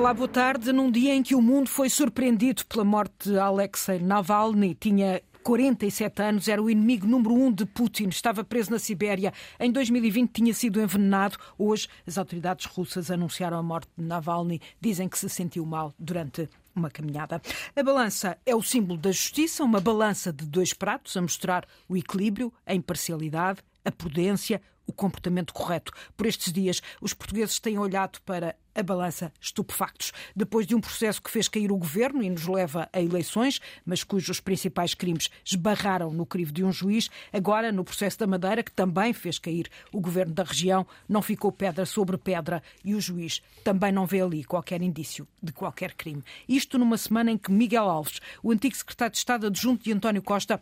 [0.00, 0.72] Olá, boa tarde.
[0.72, 6.22] Num dia em que o mundo foi surpreendido pela morte de Alexei Navalny, tinha 47
[6.22, 9.30] anos, era o inimigo número um de Putin, estava preso na Sibéria.
[9.60, 11.36] Em 2020 tinha sido envenenado.
[11.58, 14.62] Hoje, as autoridades russas anunciaram a morte de Navalny.
[14.80, 17.42] Dizem que se sentiu mal durante uma caminhada.
[17.76, 21.94] A balança é o símbolo da justiça, uma balança de dois pratos a mostrar o
[21.94, 25.92] equilíbrio, a imparcialidade, a prudência, o comportamento correto.
[26.16, 30.12] Por estes dias, os portugueses têm olhado para a balança estupefactos.
[30.34, 34.04] Depois de um processo que fez cair o governo e nos leva a eleições, mas
[34.04, 38.72] cujos principais crimes esbarraram no crivo de um juiz, agora no processo da Madeira, que
[38.72, 43.42] também fez cair o governo da região, não ficou pedra sobre pedra e o juiz
[43.64, 46.22] também não vê ali qualquer indício de qualquer crime.
[46.48, 50.22] Isto numa semana em que Miguel Alves, o antigo secretário de Estado adjunto de António
[50.22, 50.60] Costa,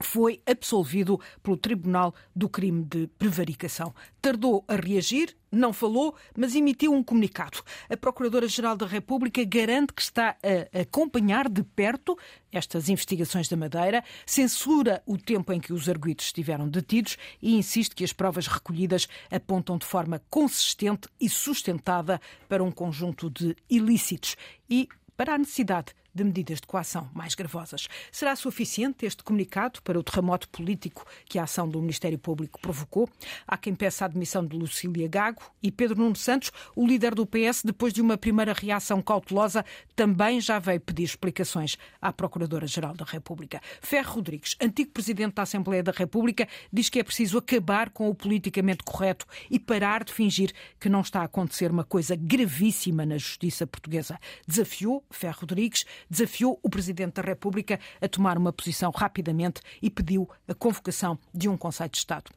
[0.00, 3.94] foi absolvido pelo Tribunal do Crime de Prevaricação.
[4.20, 7.62] Tardou a reagir, não falou, mas emitiu um comunicado.
[7.88, 12.16] A Procuradora-Geral da República garante que está a acompanhar de perto
[12.52, 17.94] estas investigações da Madeira, censura o tempo em que os arguidos estiveram detidos e insiste
[17.94, 24.36] que as provas recolhidas apontam de forma consistente e sustentada para um conjunto de ilícitos
[24.68, 27.88] e para a necessidade de medidas de coação mais gravosas.
[28.10, 33.08] Será suficiente este comunicado para o terremoto político que a ação do Ministério Público provocou?
[33.46, 37.26] Há quem peça a admissão de Lucília Gago e Pedro Nuno Santos, o líder do
[37.26, 39.64] PS, depois de uma primeira reação cautelosa,
[39.94, 43.60] também já veio pedir explicações à Procuradora-Geral da República.
[43.80, 48.14] Ferro Rodrigues, antigo presidente da Assembleia da República, diz que é preciso acabar com o
[48.14, 53.18] politicamente correto e parar de fingir que não está a acontecer uma coisa gravíssima na
[53.18, 54.18] justiça portuguesa.
[54.46, 60.28] Desafiou Ferro Rodrigues desafiou o Presidente da República a tomar uma posição rapidamente e pediu
[60.46, 62.30] a convocação de um Conselho de Estado.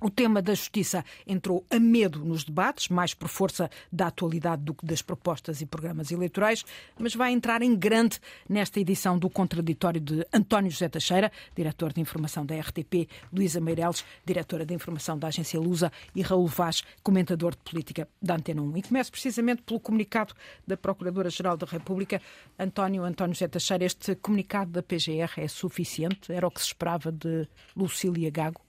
[0.00, 4.74] O tema da justiça entrou a medo nos debates, mais por força da atualidade do
[4.74, 6.64] que das propostas e programas eleitorais,
[6.98, 8.18] mas vai entrar em grande
[8.48, 14.04] nesta edição do contraditório de António José Teixeira, diretor de informação da RTP, Luísa Meireles,
[14.26, 18.76] diretora de informação da agência Lusa e Raul Vaz, comentador de política da Antena 1.
[18.78, 20.34] E começo precisamente pelo comunicado
[20.66, 22.20] da Procuradora-Geral da República,
[22.58, 23.84] António António José Teixeira.
[23.84, 26.32] Este comunicado da PGR é suficiente?
[26.32, 28.63] Era o que se esperava de Lucília Gago?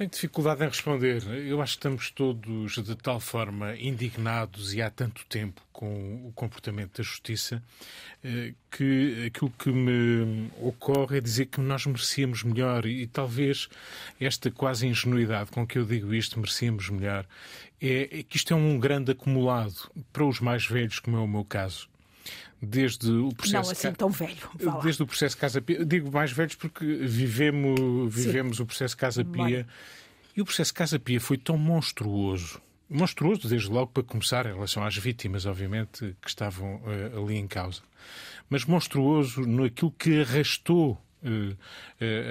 [0.00, 1.22] Tenho dificuldade em responder.
[1.46, 6.32] Eu acho que estamos todos de tal forma indignados e há tanto tempo com o
[6.32, 7.62] comportamento da justiça
[8.24, 13.68] eh, que aquilo que me ocorre é dizer que nós merecíamos melhor e talvez
[14.18, 17.26] esta quase ingenuidade com que eu digo isto, merecíamos melhor,
[17.78, 21.44] é, que isto é um grande acumulado para os mais velhos, como é o meu
[21.44, 21.90] caso
[22.62, 23.64] desde o processo.
[23.64, 24.50] Não assim tão velho.
[24.82, 25.84] Desde o processo Casa Pia.
[25.84, 29.66] Digo mais velhos porque vivemos, vivemos o processo Casa Pia.
[30.36, 32.60] E o processo Casa Pia foi tão monstruoso.
[32.88, 37.46] Monstruoso, desde logo, para começar, em relação às vítimas, obviamente, que estavam uh, ali em
[37.46, 37.82] causa.
[38.48, 41.00] Mas monstruoso naquilo que arrastou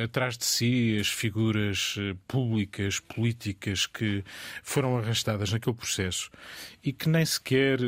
[0.04, 4.24] atrás de si as figuras uh, públicas, políticas que
[4.64, 6.32] foram arrastadas naquele processo
[6.84, 7.80] e que nem sequer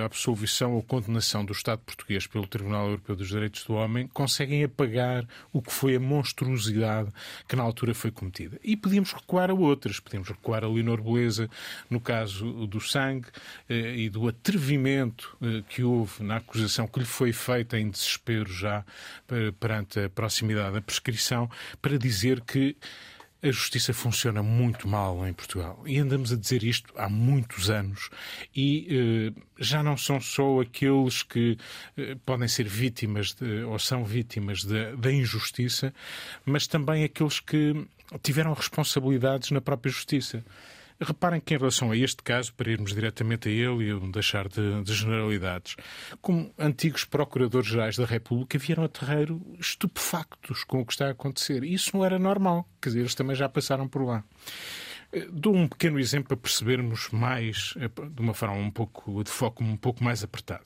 [0.00, 4.64] a absolvição ou condenação do Estado português pelo Tribunal Europeu dos Direitos do Homem conseguem
[4.64, 7.10] apagar o que foi a monstruosidade
[7.48, 8.58] que na altura foi cometida.
[8.62, 11.50] E podíamos recuar a outras, podíamos recuar a Leonor Beleza
[11.90, 13.26] no caso do sangue
[13.68, 15.36] e do atrevimento
[15.68, 18.84] que houve na acusação que lhe foi feita em desespero já
[19.58, 21.50] perante a proximidade proximidade da prescrição
[21.82, 22.76] para dizer que
[23.42, 25.82] a justiça funciona muito mal em Portugal.
[25.86, 28.08] E andamos a dizer isto há muitos anos.
[28.54, 28.86] E
[29.36, 31.58] eh, já não são só aqueles que
[31.96, 35.92] eh, podem ser vítimas de, ou são vítimas da injustiça,
[36.44, 37.86] mas também aqueles que
[38.22, 40.44] tiveram responsabilidades na própria justiça.
[41.00, 44.82] Reparem que, em relação a este caso, para irmos diretamente a ele e deixar de,
[44.82, 45.76] de generalidades,
[46.22, 51.64] como antigos procuradores-gerais da República vieram a terreiro estupefactos com o que está a acontecer.
[51.64, 54.24] Isso não era normal, quer dizer, eles também já passaram por lá.
[55.12, 59.30] Eh, dou um pequeno exemplo para percebermos mais, eh, de uma forma um pouco, de
[59.30, 60.64] foco um pouco mais apertado.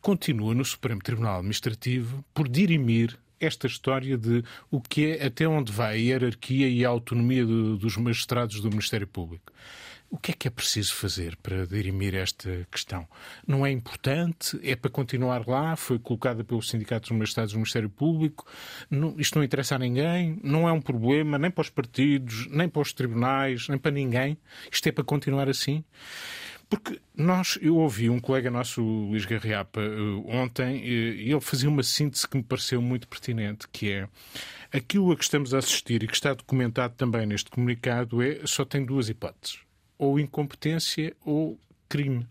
[0.00, 5.72] Continua no Supremo Tribunal Administrativo por dirimir esta história de o que é, até onde
[5.72, 9.52] vai a hierarquia e a autonomia do, dos magistrados do Ministério Público.
[10.10, 13.06] O que é que é preciso fazer para dirimir esta questão?
[13.46, 14.58] Não é importante?
[14.62, 15.76] É para continuar lá?
[15.76, 18.46] Foi colocada pelos sindicatos dos magistrados do Ministério Público?
[18.88, 20.40] Não, isto não interessa a ninguém?
[20.42, 24.38] Não é um problema nem para os partidos, nem para os tribunais, nem para ninguém?
[24.72, 25.84] Isto é para continuar assim?
[26.68, 29.88] Porque nós, eu ouvi um colega nosso, Luís Garriapa, eh,
[30.26, 34.08] ontem, e ele fazia uma síntese que me pareceu muito pertinente, que é
[34.70, 38.66] aquilo a que estamos a assistir e que está documentado também neste comunicado é só
[38.66, 39.60] tem duas hipóteses,
[39.96, 42.26] ou incompetência ou crime.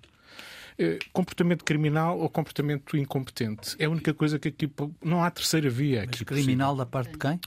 [0.77, 3.75] eh, comportamento criminal ou comportamento incompetente.
[3.79, 4.71] É a única coisa que aqui
[5.03, 6.19] não há terceira via aqui.
[6.19, 6.85] Mas criminal possível.
[6.85, 7.39] da parte de quem?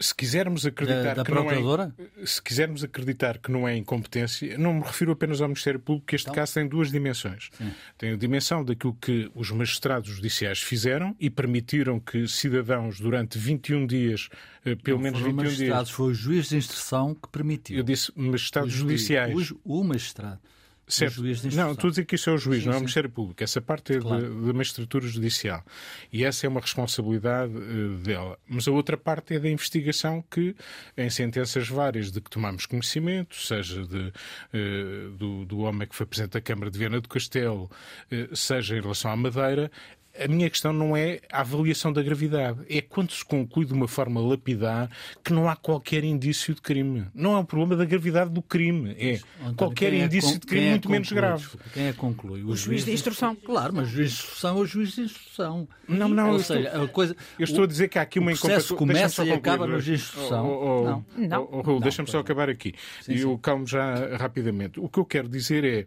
[0.00, 1.90] Se quisermos acreditar da, da que não é,
[2.26, 6.16] se quisermos acreditar que não é incompetência, não me refiro apenas ao Ministério Público, que
[6.16, 6.34] este então?
[6.34, 7.50] caso tem duas dimensões.
[7.56, 7.72] Sim.
[7.96, 13.86] Tem a dimensão daquilo que os magistrados judiciais fizeram e permitiram que cidadãos durante 21
[13.86, 14.28] dias,
[14.64, 17.76] eh, pelo não menos 21 magistrados, dias, foi o juiz de instrução que permitiu.
[17.76, 19.50] Eu disse magistrados judiciais.
[19.64, 20.40] O, o magistrado.
[20.86, 21.22] Certo.
[21.54, 23.42] não, estou a dizer que isso é o juiz, sim, não é o Ministério Público.
[23.42, 24.46] Essa parte é claro.
[24.46, 25.64] da magistratura judicial.
[26.12, 28.38] E essa é uma responsabilidade uh, dela.
[28.46, 30.54] Mas a outra parte é da investigação que,
[30.96, 34.12] em sentenças várias de que tomamos conhecimento, seja de,
[34.52, 37.70] uh, do, do homem que foi Presidente da Câmara de Viana do Castelo,
[38.10, 39.70] uh, seja em relação à Madeira,
[40.18, 43.88] a minha questão não é a avaliação da gravidade, é quando se conclui de uma
[43.88, 44.90] forma lapidar
[45.24, 47.06] que não há qualquer indício de crime.
[47.14, 50.66] Não é um problema da gravidade do crime, é António, qualquer é indício de crime
[50.66, 51.48] é muito menos grave.
[51.72, 52.42] Quem é que conclui?
[52.42, 53.34] O, o juiz, de instrução.
[53.34, 55.68] Claro, mas o juiz de instrução é o juiz de instrução.
[55.88, 58.18] Não, não, Ou eu, seja, estou, a coisa, eu estou a dizer que há aqui
[58.18, 58.76] uma incompetência.
[58.76, 60.46] começa e acaba no juiz de instrução.
[60.46, 61.48] Oh, oh, oh, não.
[61.50, 62.74] Oh, oh, deixa-me só acabar aqui.
[63.00, 64.78] Sim, e eu calmo já rapidamente.
[64.78, 65.84] O que eu quero dizer é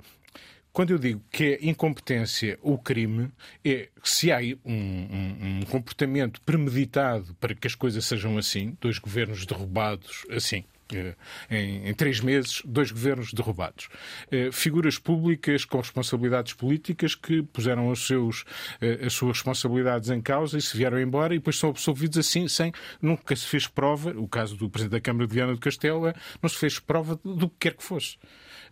[0.75, 3.31] quando eu digo que é incompetência ou crime,
[3.63, 9.00] é se há um, um, um, comportamento premeditado para que as coisas sejam assim, dois
[9.00, 10.66] governos derrubados assim.
[10.94, 11.16] Eh,
[11.50, 13.88] em, em, três meses, dois governos derrubados.
[14.30, 18.44] Eh, figuras públicas com responsabilidades políticas que puseram os seus,
[18.81, 22.50] eh, as suas responsabilidades em causa e se vieram embora e depois são absolvidos assim,
[22.50, 22.74] sem.
[23.01, 26.13] Nunca se fez prova, o caso do Presidente da Câmara de Viana do Castelo, é,
[26.42, 28.18] não se fez prova do que quer que fosse.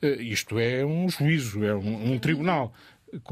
[0.04, 2.74] Eh, isto é um juízo, é um, um tribunal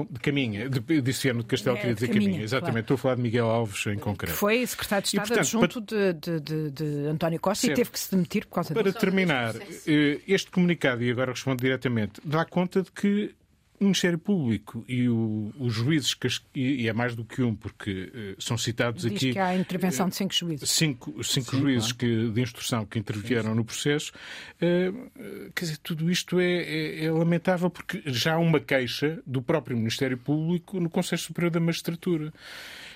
[0.10, 2.44] de Caminha, disse Viano de Castelo, é, queria dizer Caminha, Caminha.
[2.44, 2.80] exatamente, claro.
[2.82, 4.38] estou a falar de Miguel Alves em concreto.
[4.38, 6.14] Foi secretário de Estado e, portanto, adjunto para...
[6.14, 7.74] de, de, de, António Costa certo.
[7.74, 8.94] e teve que se demitir por causa para disso.
[8.94, 9.56] Para terminar,
[9.88, 13.34] eh, este comunicado, e agora respondo diretamente, dá conta de que
[13.82, 16.16] o Ministério Público e o, os juízes,
[16.54, 19.34] e, é mais do que um, porque uh, são citados Diz aqui.
[19.34, 20.70] que há intervenção de cinco juízes.
[20.70, 24.12] Cinco, cinco Sim, juízes que, de instrução que intervieram sim, no processo.
[24.62, 25.10] Uh,
[25.56, 29.76] quer dizer, tudo isto é, é, é, lamentável porque já há uma queixa do próprio
[29.76, 32.32] Ministério Público no Conselho Superior da Magistratura.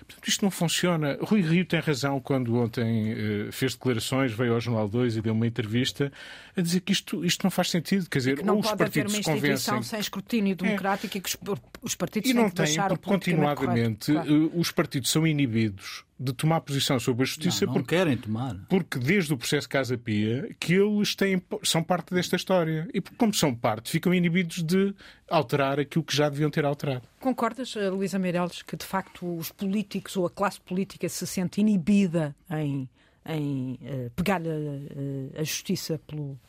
[0.08, 1.18] Portanto, isto não funciona.
[1.22, 5.34] Rui Rio tem razão quando ontem uh, fez declarações, veio ao Jornal 2 e deu
[5.34, 6.12] uma entrevista
[6.56, 8.08] a dizer que isto, isto não faz sentido.
[8.10, 11.18] Quer dizer, não ou os pode partidos uma instituição sem escrutínio democrático é.
[11.18, 11.38] e que os,
[11.82, 14.46] os partidos e não têm, porque continuadamente claro.
[14.46, 18.16] Eh, os partidos são inibidos de tomar posição sobre a justiça não, não porque querem
[18.16, 18.56] tomar.
[18.70, 22.88] Porque desde o processo Casa Pia que eles têm, são parte desta história.
[22.94, 24.96] E como são parte, ficam inibidos de
[25.30, 27.08] alterar aquilo que já deviam ter alterado.
[27.20, 31.60] Concordas, eh, Luísa Meireles, que de facto os políticos ou a classe política se sente
[31.60, 32.90] inibida em,
[33.26, 36.40] em uh, pegar a, a, justiça pelo,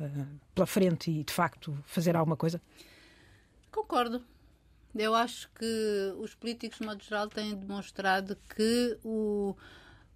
[0.00, 2.60] uh, pela frente e de facto fazer alguma coisa?
[3.72, 4.22] Concordo.
[4.94, 9.54] Eu acho que os políticos, de modo geral, têm demonstrado que o,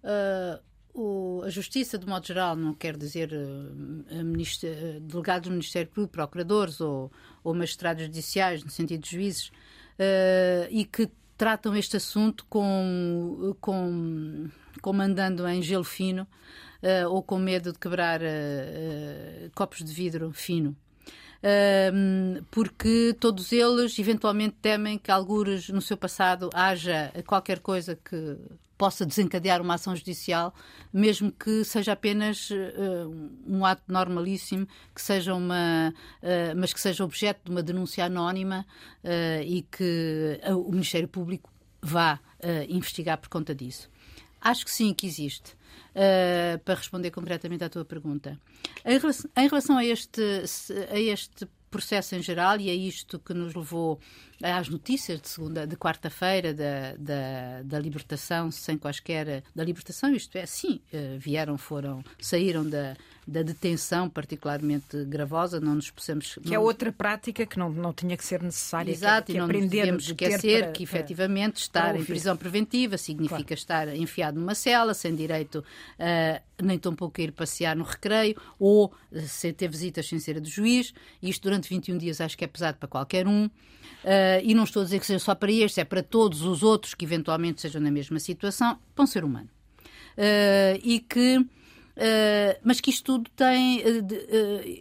[0.03, 0.59] uh,
[0.93, 6.81] o, a justiça, de modo geral, não quer dizer uh, delegados do Ministério Público, procuradores
[6.81, 7.11] ou,
[7.43, 14.49] ou magistrados judiciais, no sentido de juízes, uh, e que tratam este assunto com, com,
[14.81, 14.93] com
[15.49, 16.27] em gelo fino
[17.09, 18.21] ou com medo de quebrar
[19.55, 20.77] copos de vidro fino
[22.51, 28.37] porque todos eles eventualmente temem que, algures no seu passado, haja qualquer coisa que
[28.77, 30.53] possa desencadear uma ação judicial,
[30.91, 37.05] mesmo que seja apenas uh, um ato normalíssimo, que seja uma, uh, mas que seja
[37.05, 38.65] objeto de uma denúncia anónima
[39.03, 41.49] uh, e que o Ministério Público
[41.81, 42.19] vá
[42.67, 43.89] investigar por conta disso.
[44.41, 45.55] Acho que sim, que existe.
[45.93, 48.39] Uh, para responder concretamente à tua pergunta.
[48.83, 50.21] Em relação, em relação a, este,
[50.89, 53.99] a este processo em geral e é isto que nos levou
[54.51, 60.37] às notícias de segunda, de quarta-feira da, da, da, libertação sem quaisquer da libertação, isto
[60.37, 62.95] é, sim, eh, vieram, foram, saíram da,
[63.25, 66.35] da detenção particularmente gravosa, não nos possamos...
[66.35, 66.55] Que é não...
[66.55, 68.91] é outra prática que não, não tinha que ser necessária.
[68.91, 72.97] Exato, que, que e não nos devemos esquecer para, que efetivamente estar em prisão preventiva
[72.97, 73.53] significa claro.
[73.53, 75.63] estar enfiado numa cela, sem direito
[75.97, 78.93] a nem tão pouco ir passear no recreio, ou
[79.25, 82.47] sem ter visitas sem ser a do juiz, isto durante 21 dias acho que é
[82.47, 83.45] pesado para qualquer um.
[83.45, 86.63] Uh, e não estou a dizer que seja só para estes, é para todos os
[86.63, 89.49] outros que eventualmente sejam na mesma situação, para um ser humano.
[90.17, 91.37] Uh, e que.
[91.37, 93.81] Uh, mas que isto tudo tem.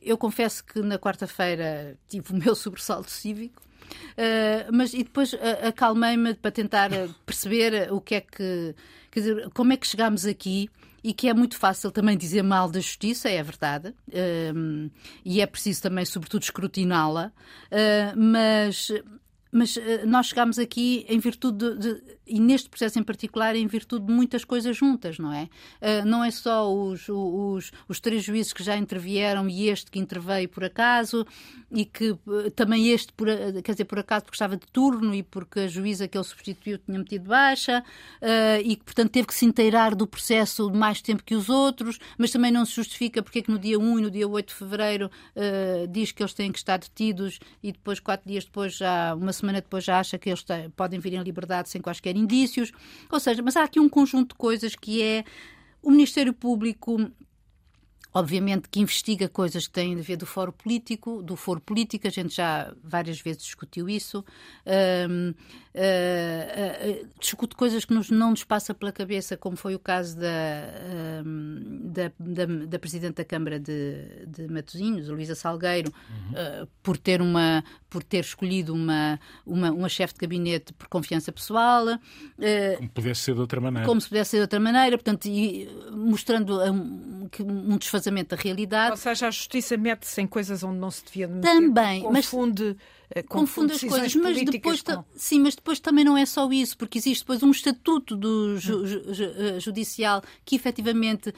[0.03, 3.63] eu confesso que na quarta-feira tive o meu sobressalto cívico.
[4.73, 5.35] mas e depois
[5.67, 6.91] acalmei-me para tentar
[7.27, 8.75] perceber o que é que.
[9.11, 10.71] Quer dizer, como é que chegámos aqui
[11.05, 13.93] e que é muito fácil também dizer mal da justiça, é verdade,
[15.25, 17.33] e é preciso também, sobretudo, escrutiná-la,
[17.73, 18.91] uh, mas
[19.53, 23.67] mas uh, nós chegámos aqui em virtude de, de, e neste processo em particular, em
[23.67, 25.43] virtude de muitas coisas juntas, não é?
[25.43, 29.99] Uh, não é só os, os, os, três juízes que já intervieram e este que
[29.99, 31.27] interveio por acaso,
[31.71, 33.29] e que uh, também este, por,
[33.63, 36.79] quer dizer, por acaso, porque estava de turno e porque a juíza que ele substituiu
[36.79, 37.85] tinha metido baixa,
[38.65, 42.31] e que, portanto, teve que se inteirar do processo mais tempo que os outros, mas
[42.31, 44.55] também não se justifica porque é que no dia 1 e no dia 8 de
[44.55, 45.11] fevereiro
[45.91, 49.42] diz que eles têm que estar detidos e depois, quatro dias depois, já uma semana
[49.51, 50.45] depois já acha que eles
[50.77, 52.71] podem vir em liberdade sem quaisquer indícios.
[53.11, 55.25] Ou seja, mas há aqui um conjunto de coisas que é
[55.83, 57.11] o Ministério Público
[58.15, 62.11] obviamente que investiga coisas que têm a ver do foro político, do foro político, a
[62.11, 65.31] gente já várias vezes discutiu isso, uh,
[65.75, 70.19] uh, uh, discute coisas que nos, não nos passa pela cabeça, como foi o caso
[70.19, 71.23] da,
[71.85, 76.67] da, da, da, Presidente da Câmara de, de Matosinhos, Luísa Salgueiro, uhum.
[76.83, 81.87] por, ter uma, por ter escolhido uma, uma, uma chefe de gabinete por confiança pessoal.
[82.77, 83.87] como pudesse ser de outra maneira.
[83.87, 88.91] Como se pudesse ser de outra maneira, portanto, e, mostrando um, um desfazamento da realidade.
[88.91, 91.49] Ou seja, a justiça mete-se em coisas onde não se devia meter.
[91.49, 92.77] Também, confunde,
[93.15, 95.05] mas confunde, as coisas, mas depois com...
[95.17, 98.87] sim, mas depois também não é só isso, porque existe depois um estatuto do ju,
[98.87, 101.33] ju, eh, judicial que efetivamente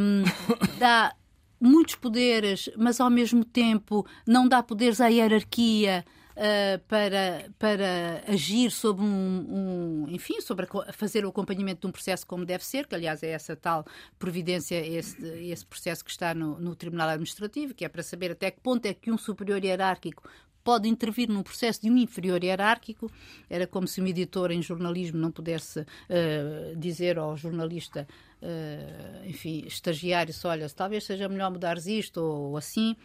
[0.00, 0.24] um,
[0.78, 1.14] dá
[1.60, 6.04] muitos poderes, mas ao mesmo tempo não dá poderes à hierarquia
[6.36, 12.26] uh, para, para agir sobre um, um, enfim, sobre fazer o acompanhamento de um processo
[12.26, 13.84] como deve ser, que aliás é essa tal
[14.18, 18.50] providência, esse, esse processo que está no, no Tribunal Administrativo, que é para saber até
[18.50, 20.22] que ponto é que um superior hierárquico
[20.64, 23.10] pode intervir num processo de um inferior hierárquico.
[23.50, 28.08] Era como se um editor em jornalismo não pudesse uh, dizer ao jornalista,
[28.40, 32.96] uh, enfim, estagiário, olha, talvez seja melhor mudares isto ou, ou assim.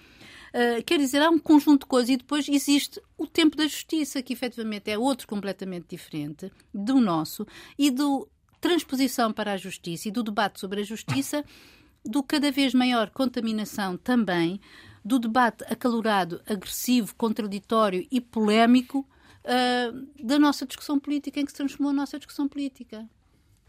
[0.49, 4.21] Uh, quer dizer, há um conjunto de coisas e depois existe o tempo da justiça,
[4.21, 7.45] que efetivamente é outro completamente diferente do nosso,
[7.77, 8.27] e do
[8.59, 11.43] transposição para a justiça e do debate sobre a justiça,
[12.05, 14.59] do cada vez maior contaminação também,
[15.03, 19.07] do debate acalorado, agressivo, contraditório e polémico
[19.45, 23.07] uh, da nossa discussão política, em que se transformou a nossa discussão política.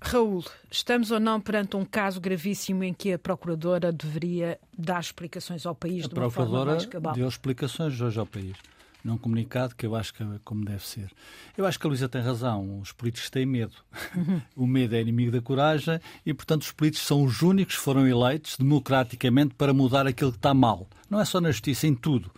[0.01, 5.67] Raul, estamos ou não perante um caso gravíssimo em que a Procuradora deveria dar explicações
[5.67, 7.15] ao país a de uma forma mais cabal?
[7.15, 8.57] deu explicações hoje ao país
[9.05, 11.11] num comunicado que eu acho que é como deve ser.
[11.57, 12.81] Eu acho que a Luísa tem razão.
[12.81, 13.75] Os políticos têm medo.
[14.55, 18.07] o medo é inimigo da coragem e, portanto, os políticos são os únicos que foram
[18.07, 20.87] eleitos democraticamente para mudar aquilo que está mal.
[21.09, 22.31] Não é só na justiça, em tudo.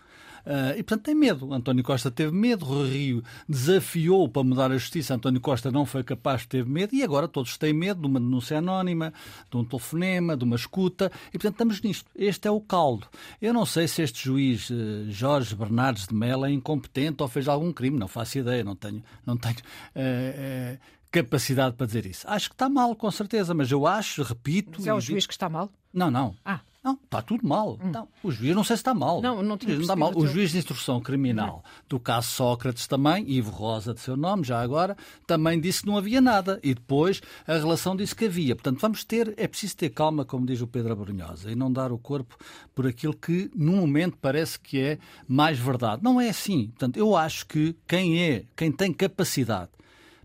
[0.45, 1.53] Uh, e, portanto, tem medo.
[1.53, 6.03] António Costa teve medo, Rui Rio desafiou para mudar a justiça, António Costa não foi
[6.03, 9.13] capaz, teve medo, e agora todos têm medo de uma denúncia anónima,
[9.51, 12.11] de um telefonema, de uma escuta, e, portanto, estamos nisto.
[12.15, 13.07] Este é o caldo.
[13.41, 17.49] Eu não sei se este juiz uh, Jorge Bernardes de Mello é incompetente ou fez
[17.49, 19.03] algum crime, não faço ideia, não tenho.
[19.25, 20.79] Não tenho uh,
[21.13, 22.27] capacidade para dizer isso.
[22.27, 24.73] Acho que está mal, com certeza, mas eu acho, repito.
[24.79, 25.71] Mas é o juiz que está mal?
[25.93, 26.35] Não, não.
[26.43, 26.61] Ah.
[26.83, 27.79] Não, está tudo mal.
[27.81, 27.91] Hum.
[27.93, 29.23] Não, o juiz não sei se está mal.
[29.23, 30.12] Não, não, não está mal.
[30.17, 34.61] O juiz de instrução criminal do caso Sócrates também, Ivo Rosa de seu nome, já
[34.61, 36.59] agora, também disse que não havia nada.
[36.62, 38.57] E depois a relação disse que havia.
[38.57, 41.93] Portanto, vamos ter, é preciso ter calma, como diz o Pedro Abrunhosa, e não dar
[41.93, 42.37] o corpo
[42.75, 44.99] por aquilo que, no momento, parece que é
[45.29, 46.03] mais verdade.
[46.03, 46.67] Não é assim.
[46.69, 49.71] Portanto, eu acho que quem é, quem tem capacidade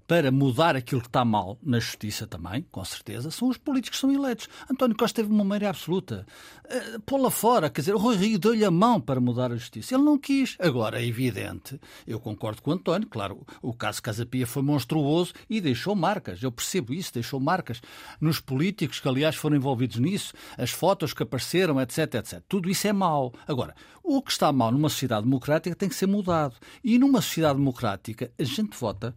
[0.07, 4.01] para mudar aquilo que está mal na justiça também, com certeza, são os políticos que
[4.01, 4.47] são eleitos.
[4.71, 6.25] António Costa teve uma maioria absoluta.
[6.63, 9.95] Uh, Pô-la fora, quer dizer, o Rui Rio deu-lhe a mão para mudar a justiça.
[9.95, 10.55] Ele não quis.
[10.59, 15.59] Agora, é evidente, eu concordo com o António, claro, o caso Casapia foi monstruoso e
[15.59, 16.41] deixou marcas.
[16.41, 17.81] Eu percebo isso, deixou marcas
[18.21, 22.41] nos políticos que, aliás, foram envolvidos nisso, as fotos que apareceram, etc, etc.
[22.47, 23.33] Tudo isso é mau.
[23.45, 26.55] Agora, o que está mal numa sociedade democrática tem que ser mudado.
[26.81, 29.13] E numa sociedade democrática, a gente vota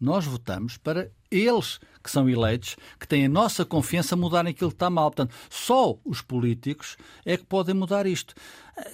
[0.00, 4.74] nós votamos para eles que são eleitos, que têm a nossa confiança, mudarem aquilo que
[4.74, 5.10] está mal.
[5.10, 8.34] Portanto, só os políticos é que podem mudar isto.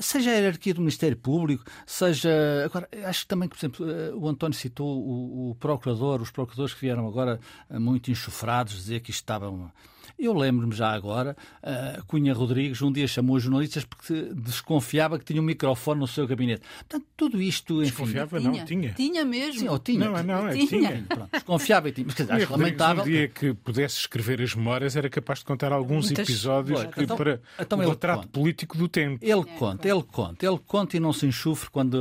[0.00, 2.30] Seja a hierarquia do Ministério Público, seja.
[2.64, 6.74] Agora, acho que também, por exemplo, eh, o António citou o, o procurador, os procuradores
[6.74, 7.38] que vieram agora
[7.70, 9.48] eh, muito enxofrados, dizer que isto estava.
[9.48, 9.72] Uma
[10.18, 15.24] eu lembro-me já agora, uh, Cunha Rodrigues um dia chamou os jornalistas porque desconfiava que
[15.24, 16.62] tinha um microfone no seu gabinete.
[16.88, 17.74] Portanto, tudo isto.
[17.74, 18.92] Enfim, desconfiava, tinha, não, tinha.
[18.94, 19.60] Tinha mesmo.
[19.60, 20.08] Sim, ou tinha.
[20.08, 20.66] Não, não, é, tinha.
[20.66, 21.04] tinha.
[21.08, 22.06] Pronto, desconfiava e tinha.
[22.06, 23.02] Mas, quer dizer, acho lamentável.
[23.02, 26.28] Um dia que pudesse escrever as memórias era capaz de contar alguns Muitas...
[26.28, 28.28] episódios que, então, para então o retrato conta.
[28.28, 29.18] político do tempo.
[29.22, 31.98] Ele conta, ele conta, ele conta e não se enxufre quando.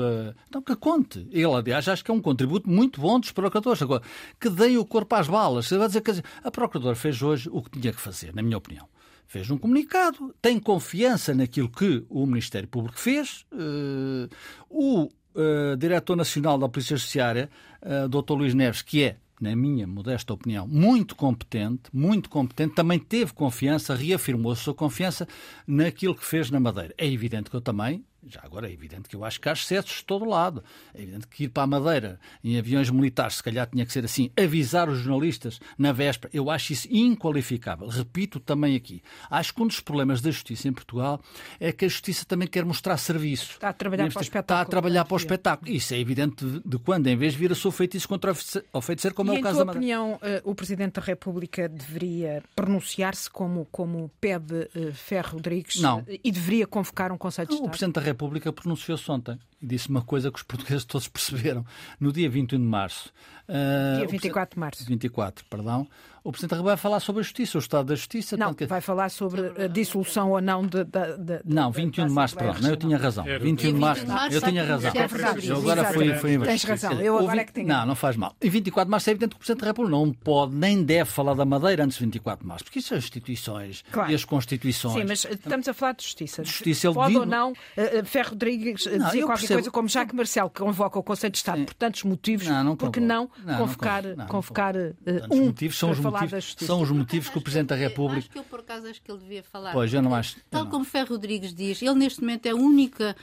[0.47, 1.27] Então que conte.
[1.31, 3.81] Ele, aliás, acho que é um contributo muito bom dos procuradores.
[3.81, 4.01] Agora,
[4.39, 5.67] que deem o corpo às balas.
[5.67, 6.11] Você vai dizer que
[6.43, 8.87] a procuradora fez hoje o que tinha que fazer, na minha opinião
[9.27, 13.45] fez um comunicado, tem confiança naquilo que o Ministério Público fez.
[13.51, 14.29] Uh,
[14.69, 17.49] o uh, diretor nacional da Polícia Judiciária,
[17.81, 18.33] uh, Dr.
[18.33, 23.93] Luís Neves, que é na minha modesta opinião, muito competente, muito competente, também teve confiança,
[23.93, 25.27] reafirmou a sua confiança
[25.67, 26.93] naquilo que fez na Madeira.
[26.97, 29.97] É evidente que eu também já agora é evidente que eu acho que há excessos
[29.97, 30.63] de todo lado.
[30.93, 34.05] É evidente que ir para a Madeira em aviões militares, se calhar tinha que ser
[34.05, 37.87] assim, avisar os jornalistas na véspera, eu acho isso inqualificável.
[37.87, 39.01] Repito também aqui.
[39.29, 41.21] Acho que um dos problemas da justiça em Portugal
[41.59, 43.53] é que a justiça também quer mostrar serviço.
[43.53, 44.55] Está a trabalhar para o espetáculo.
[44.55, 45.71] Está a trabalhar para o espetáculo.
[45.71, 48.31] Isso é evidente de quando, em vez de vir a sua feitiço contra
[48.73, 49.99] o feiticeiro, como e é o caso da Madeira.
[50.01, 56.03] opinião, eh, o Presidente da República deveria pronunciar-se como, como pede eh, Ferro Rodrigues Não.
[56.23, 57.67] e deveria convocar um Conselho de Estado?
[58.15, 61.65] República pronunciou-se ontem e disse uma coisa que os portugueses todos perceberam.
[61.99, 63.11] No dia 21 de março.
[63.47, 64.85] Uh, dia 24 de março.
[64.85, 65.87] 24, perdão
[66.25, 68.35] o Presidente da República vai falar sobre a Justiça, o Estado da Justiça.
[68.35, 68.65] Não, que...
[68.65, 72.55] vai falar sobre a dissolução ou não de, de, de Não, 21 de março, perdão,
[72.61, 73.23] não, eu tinha razão.
[73.23, 74.91] 21 de março, eu tinha razão.
[74.95, 77.67] É verdade, eu agora fui, fui Tens razão, eu agora é que tenho.
[77.67, 78.35] Não, não faz mal.
[78.41, 81.11] E 24 de março é evidente que o Presidente da República não pode nem deve
[81.11, 84.11] falar da Madeira antes de 24 de março, porque isso são as instituições claro.
[84.11, 84.95] e as constituições.
[84.95, 86.41] Sim, mas estamos a falar de justiça.
[86.41, 87.19] De justiça pode digo...
[87.19, 89.59] ou não, uh, Ferro Rodrigues não, dizia qualquer percebo...
[89.59, 91.65] coisa como Jacques Marcel, que convoca o Conselho de Estado Sim.
[91.65, 94.95] por tantos motivos, não, não porque não, não convocar, não, convocar uh,
[95.31, 98.19] um motivos são os motivos, são os motivos que o Presidente da República.
[98.19, 99.71] Acho que eu, por acaso, acho que ele devia falar.
[99.71, 100.37] Pois, eu não acho.
[100.49, 100.71] Tal não.
[100.71, 103.13] como Ferro Rodrigues diz, ele neste momento é o único uh,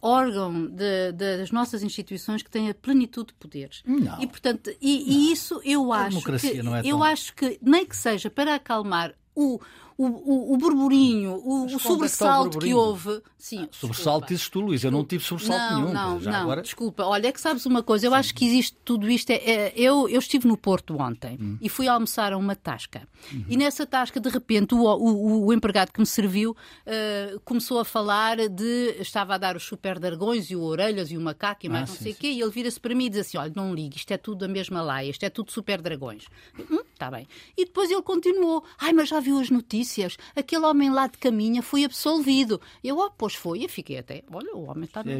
[0.00, 3.82] órgão de, de, das nossas instituições que tem a plenitude de poderes.
[3.86, 4.20] Não.
[4.20, 6.10] E, portanto, e, e isso eu a acho.
[6.10, 9.60] democracia que, não é eu acho que, nem que seja para acalmar o
[9.98, 13.20] o, o, o burburinho, o, o sobressalto que houve.
[13.36, 14.84] Sim, ah, sobressalto dizes tu, Luís.
[14.84, 15.92] Eu não tive sobressalto não, nenhum.
[15.92, 16.62] Não, não, agora...
[16.62, 17.02] desculpa.
[17.02, 18.16] Olha, é que sabes uma coisa, eu Sim.
[18.16, 19.30] acho que existe tudo isto.
[19.30, 21.58] É, é, eu, eu estive no Porto ontem hum.
[21.60, 23.08] e fui almoçar a uma tasca.
[23.32, 23.44] Uhum.
[23.48, 27.84] E nessa tasca, de repente, o, o, o empregado que me serviu uh, começou a
[27.84, 28.96] falar de.
[29.00, 31.92] Estava a dar os super dragões e o orelhas e o macaco e mais ah,
[31.92, 32.30] não sim, sei o quê.
[32.30, 34.48] E ele vira-se para mim e diz assim: Olha, não ligue, isto é tudo da
[34.48, 36.26] mesma laia, isto é tudo super dragões.
[36.70, 37.26] Hum, está bem.
[37.56, 39.87] E depois ele continuou: Ai, mas já viu as notícias?
[40.34, 42.60] Aquele homem lá de caminha foi absolvido.
[42.82, 45.18] Eu, oh, pois foi, e fiquei até, olha, o homem está bem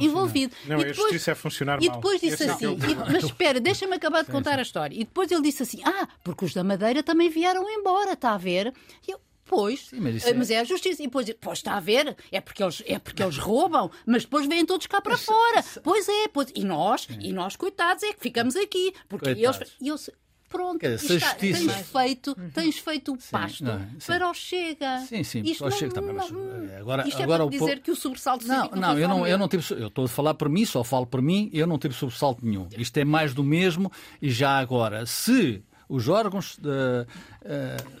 [0.00, 0.54] envolvido.
[0.66, 3.24] Não, e depois, a justiça é funcionar E depois disse Esse assim, é e, mas
[3.24, 4.94] espera, deixa-me acabar de contar a história.
[4.94, 8.38] E depois ele disse assim, ah, porque os da Madeira também vieram embora, está a
[8.38, 8.72] ver?
[9.06, 10.32] E eu, Pois, Sim, mas, é...
[10.32, 10.60] mas, é...
[10.60, 11.02] a justiça.
[11.02, 14.46] E depois, pois está a ver, é porque eles, é porque eles roubam, mas depois
[14.46, 15.62] vêm todos cá para fora.
[15.82, 18.94] Pois é, pois, e nós, e nós, coitados, é que ficamos aqui.
[19.08, 19.60] Porque coitados.
[19.80, 20.10] eles, eles
[20.54, 21.58] pronto, Dizer, está, justiça...
[21.58, 25.00] tens, feito, tens feito o pasto sim, não, para o Chega.
[25.00, 26.14] Sim, sim, isto para o não, Chega também.
[26.14, 29.26] Mas, agora, isto agora é o para dizer que o sobressalto Não, não, eu não,
[29.26, 31.78] eu não tive, eu estou a falar por mim, só falo por mim, eu não
[31.78, 32.68] tive sobressalto nenhum.
[32.78, 33.90] Isto é mais do mesmo
[34.22, 37.06] e já agora, se os órgãos da,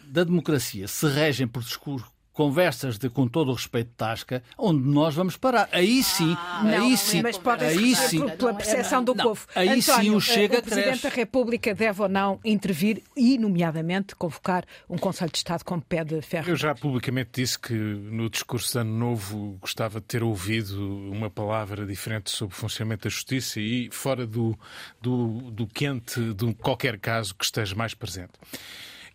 [0.06, 4.86] da democracia se regem por discurso conversas de com todo o respeito de Tasca, onde
[4.86, 5.68] nós vamos parar.
[5.72, 9.46] Aí sim, ah, aí não, sim, mas pode aí sim, pela percepção do não, povo.
[9.54, 11.02] Aí António, sim o Chega o Presidente cresce.
[11.04, 16.20] da República deve ou não intervir e, nomeadamente, convocar um Conselho de Estado como pede
[16.22, 16.50] Ferro.
[16.50, 21.30] Eu já publicamente disse que no discurso de Ano Novo gostava de ter ouvido uma
[21.30, 24.58] palavra diferente sobre o funcionamento da justiça e fora do,
[25.00, 28.32] do, do quente de qualquer caso que esteja mais presente.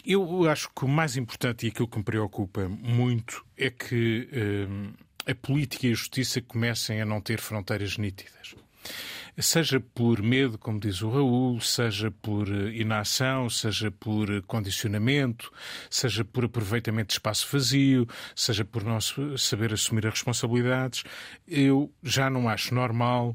[0.06, 4.30] Eu acho que o mais importante e aquilo que me preocupa muito é que
[4.70, 4.94] hum,
[5.28, 8.56] a política e a justiça comecem a não ter fronteiras nítidas.
[9.38, 15.50] Seja por medo, como diz o Raul, seja por inação, seja por condicionamento,
[15.90, 19.00] seja por aproveitamento de espaço vazio, seja por não
[19.38, 21.04] saber assumir as responsabilidades,
[21.48, 23.34] eu já não acho normal,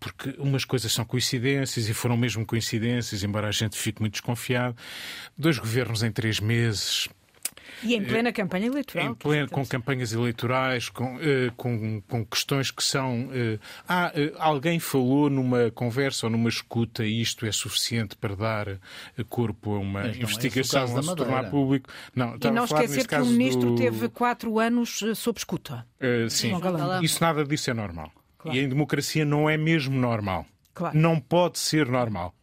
[0.00, 4.76] porque umas coisas são coincidências e foram mesmo coincidências, embora a gente fique muito desconfiado.
[5.38, 7.08] Dois governos em três meses,
[7.82, 9.06] e em plena campanha eleitoral.
[9.06, 13.26] Em plena, com campanhas eleitorais, com, uh, com, com, questões que são.
[13.26, 13.58] Uh,
[13.88, 18.78] ah, uh, alguém falou numa conversa ou numa escuta e isto é suficiente para dar
[19.28, 21.90] corpo a uma Mas investigação é ou se tornar público.
[22.14, 23.76] Não, e não esquecer que o ministro do...
[23.76, 25.86] teve quatro anos sob escuta.
[26.28, 26.52] sim,
[27.02, 28.12] isso nada disso é normal.
[28.38, 28.56] Claro.
[28.56, 30.46] E em democracia não é mesmo normal.
[30.74, 30.96] Claro.
[30.96, 32.34] Não pode ser normal.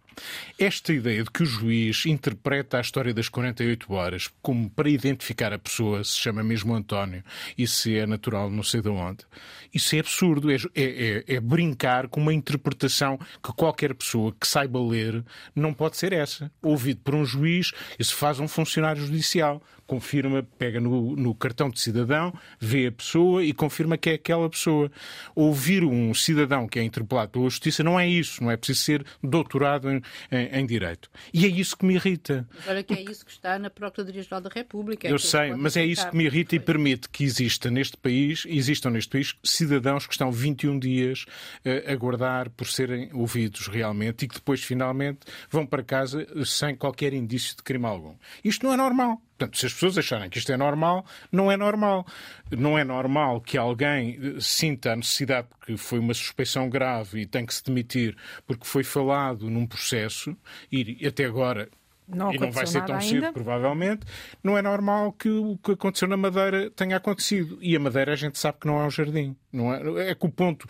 [0.57, 5.53] Esta ideia de que o juiz interpreta a história das 48 horas como para identificar
[5.53, 7.23] a pessoa, se chama mesmo António,
[7.57, 9.25] e se é natural não sei de onde,
[9.73, 10.51] isso é absurdo.
[10.51, 15.23] É, é, é, brincar com uma interpretação que qualquer pessoa que saiba ler
[15.55, 16.51] não pode ser essa.
[16.61, 19.61] Ouvido por um juiz, isso faz um funcionário judicial
[19.93, 24.49] confirma, pega no, no, cartão de cidadão, vê a pessoa e confirma que é aquela
[24.49, 24.91] pessoa.
[25.35, 29.05] Ouvir um cidadão que é interpelado pela justiça não é isso, não é preciso ser
[29.21, 30.01] doutorado em,
[30.31, 31.09] em, em direito.
[31.31, 32.47] E é isso que me irrita.
[32.55, 35.07] Mas olha que é isso que está na Procuradoria-Geral da República.
[35.07, 38.45] É Eu sei, mas é isso que me irrita e permite que exista neste país,
[38.47, 41.25] existam neste país cidadãos que estão 21 dias
[41.65, 45.19] uh, a aguardar por serem ouvidos realmente e que depois finalmente
[45.51, 48.15] vão para casa sem qualquer indício de crime algum.
[48.43, 49.21] Isto não é normal.
[49.43, 52.05] Portanto, se as pessoas acharem que isto é normal, não é normal.
[52.51, 57.25] Não é normal que alguém eh, sinta a necessidade, porque foi uma suspeição grave e
[57.25, 58.15] tem que se demitir
[58.47, 60.35] porque foi falado num processo
[60.71, 61.69] e até agora
[62.07, 63.07] não e não vai ser tão ainda.
[63.27, 64.05] cedo, provavelmente,
[64.43, 67.57] não é normal que o que aconteceu na Madeira tenha acontecido.
[67.61, 69.35] E a Madeira a gente sabe que não é um jardim.
[69.51, 70.67] Não é, é que o ponto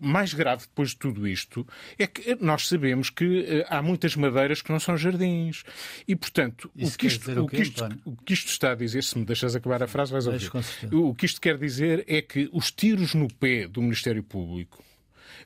[0.00, 1.66] mais grave depois de tudo isto
[1.98, 5.64] é que nós sabemos que uh, há muitas madeiras que não são jardins.
[6.08, 8.74] E, portanto, Isso o que, isto, o, o, que isto, o que isto está a
[8.74, 10.50] dizer, se me deixas acabar a frase, vais ouvir.
[10.92, 14.82] O que isto quer dizer é que os tiros no pé do Ministério Público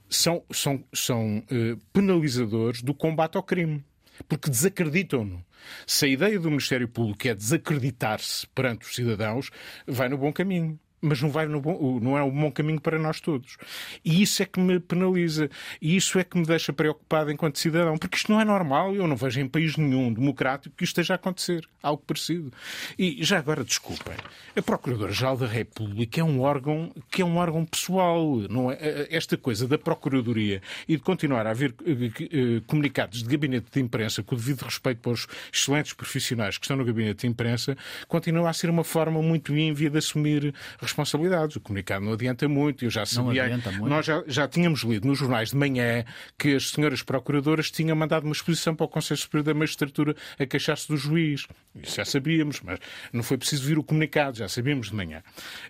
[0.08, 3.84] são, são, são uh, penalizadores do combate ao crime
[4.28, 5.44] porque desacreditam-no.
[5.86, 9.50] Se a ideia do Ministério Público é desacreditar-se perante os cidadãos,
[9.86, 12.98] vai no bom caminho mas não, vai no bom, não é um bom caminho para
[12.98, 13.56] nós todos.
[14.04, 15.50] E isso é que me penaliza.
[15.80, 17.96] E isso é que me deixa preocupado enquanto cidadão.
[17.98, 18.94] Porque isto não é normal.
[18.94, 21.68] Eu não vejo em país nenhum democrático que isto esteja a acontecer.
[21.82, 22.52] Algo parecido.
[22.98, 24.14] E já agora, desculpem,
[24.56, 28.24] a Procuradora-Geral da República é um órgão que é um órgão pessoal.
[28.48, 29.06] Não é?
[29.10, 34.22] Esta coisa da Procuradoria e de continuar a haver uh, comunicados de gabinete de imprensa
[34.22, 37.76] com o devido respeito para os excelentes profissionais que estão no gabinete de imprensa
[38.08, 40.54] continua a ser uma forma muito ínvia de assumir
[40.86, 41.56] responsabilidades.
[41.56, 43.60] O comunicado não adianta muito, eu já sabia.
[43.80, 46.04] Nós já, já tínhamos lido nos jornais de manhã
[46.38, 50.46] que as senhoras procuradoras tinham mandado uma exposição para o Conselho Superior da Magistratura a
[50.46, 51.46] queixar-se do juiz.
[51.82, 52.78] Isso já sabíamos, mas
[53.12, 55.22] não foi preciso vir o comunicado, já sabíamos de manhã.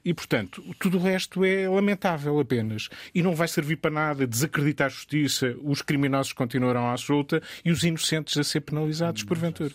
[0.04, 2.88] E, portanto, tudo o resto é lamentável apenas.
[3.14, 7.70] E não vai servir para nada desacreditar a justiça, os criminosos continuarão à solta e
[7.70, 9.72] os inocentes a ser penalizados, porventura.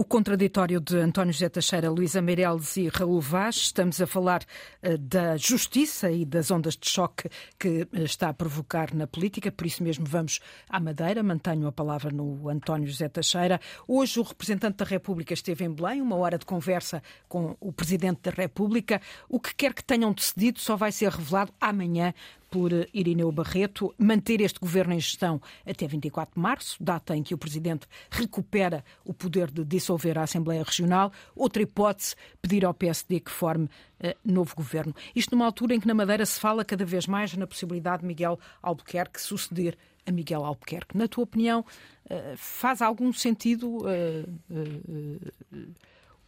[0.00, 3.56] O contraditório de António José Teixeira, Luísa Meireles e Raul Vaz.
[3.56, 4.42] Estamos a falar
[4.82, 9.52] uh, da justiça e das ondas de choque que uh, está a provocar na política,
[9.52, 11.22] por isso mesmo vamos à Madeira.
[11.22, 13.60] Mantenho a palavra no António José Teixeira.
[13.86, 18.20] Hoje o representante da República esteve em Belém, uma hora de conversa com o Presidente
[18.22, 19.02] da República.
[19.28, 22.14] O que quer que tenham decidido só vai ser revelado amanhã
[22.50, 27.32] por Irineu Barreto, manter este governo em gestão até 24 de março, data em que
[27.32, 31.12] o Presidente recupera o poder de dissolver a Assembleia Regional.
[31.34, 34.94] Outra hipótese, pedir ao PSD que forme uh, novo governo.
[35.14, 38.08] Isto numa altura em que na Madeira se fala cada vez mais na possibilidade de
[38.08, 40.96] Miguel Albuquerque suceder a Miguel Albuquerque.
[40.96, 44.40] Na tua opinião, uh, faz algum sentido uh,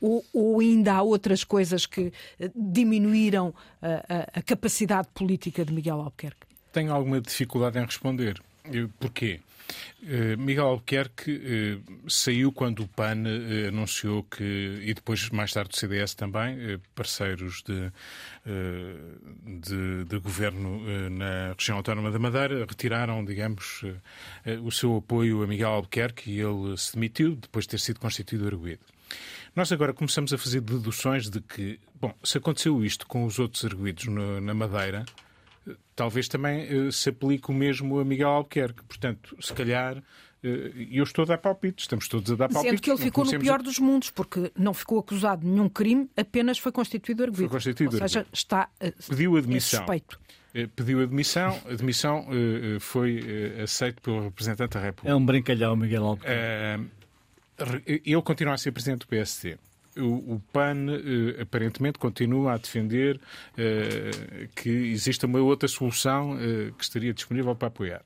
[0.02, 3.86] ou, ou, ainda há outras coisas que eh, diminuíram a,
[4.36, 6.46] a, a capacidade política de Miguel Albuquerque?
[6.72, 8.42] Tenho alguma dificuldade em responder.
[8.98, 9.40] Porquê?
[10.02, 13.22] Uh, Miguel Albuquerque saiu quando o PAN
[13.68, 17.90] anunciou que, e depois mais tarde o CDS também, parceiros de,
[19.46, 23.82] de, de governo na região autónoma da Madeira, retiraram, digamos,
[24.62, 28.46] o seu apoio a Miguel Albuquerque e ele se demitiu depois de ter sido constituído
[28.46, 28.84] arguído.
[29.54, 33.62] Nós agora começamos a fazer deduções de que, bom, se aconteceu isto com os outros
[33.66, 35.04] arguídos no, na Madeira,
[35.94, 38.82] talvez também uh, se aplique o mesmo a Miguel Albuquerque.
[38.84, 39.98] Portanto, se calhar.
[40.42, 42.70] Uh, eu estou a dar palpites, estamos todos a dar palpites.
[42.70, 43.62] Sendo que ele ficou no pior a...
[43.62, 47.48] dos mundos, porque não ficou acusado de nenhum crime, apenas foi constituído arguído.
[47.48, 48.36] Foi constituído Ou seja, arguido.
[48.36, 49.80] está uh, Pediu admissão.
[49.80, 50.18] Suspeito.
[50.74, 52.26] Pediu admissão, a admissão
[52.78, 53.24] foi
[53.62, 55.08] aceita pelo representante da República.
[55.10, 56.90] É um brincalhão, Miguel Albuquerque
[57.86, 59.58] ele continua a ser presidente do PSD.
[59.94, 66.82] O, PAN uh, aparentemente continua a defender uh, que existe uma outra solução uh, que
[66.82, 68.02] estaria disponível para apoiar.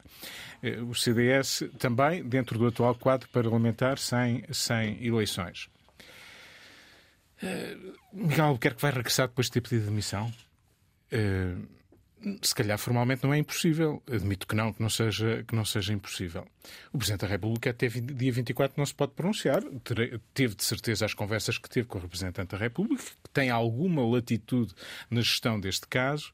[0.89, 5.69] o CDS também, dentro do atual quadro parlamentar, sem, sem eleições.
[8.13, 10.33] Miguel Albuquerque vai regressar depois de ter pedido demissão?
[12.43, 14.03] Se calhar formalmente não é impossível.
[14.11, 16.47] Admito que não, que não seja, que não seja impossível.
[16.93, 19.63] O Presidente da República até dia 24 não se pode pronunciar.
[20.35, 24.05] Teve de certeza as conversas que teve com o Representante da República, que tem alguma
[24.05, 24.75] latitude
[25.11, 26.33] na gestão deste caso.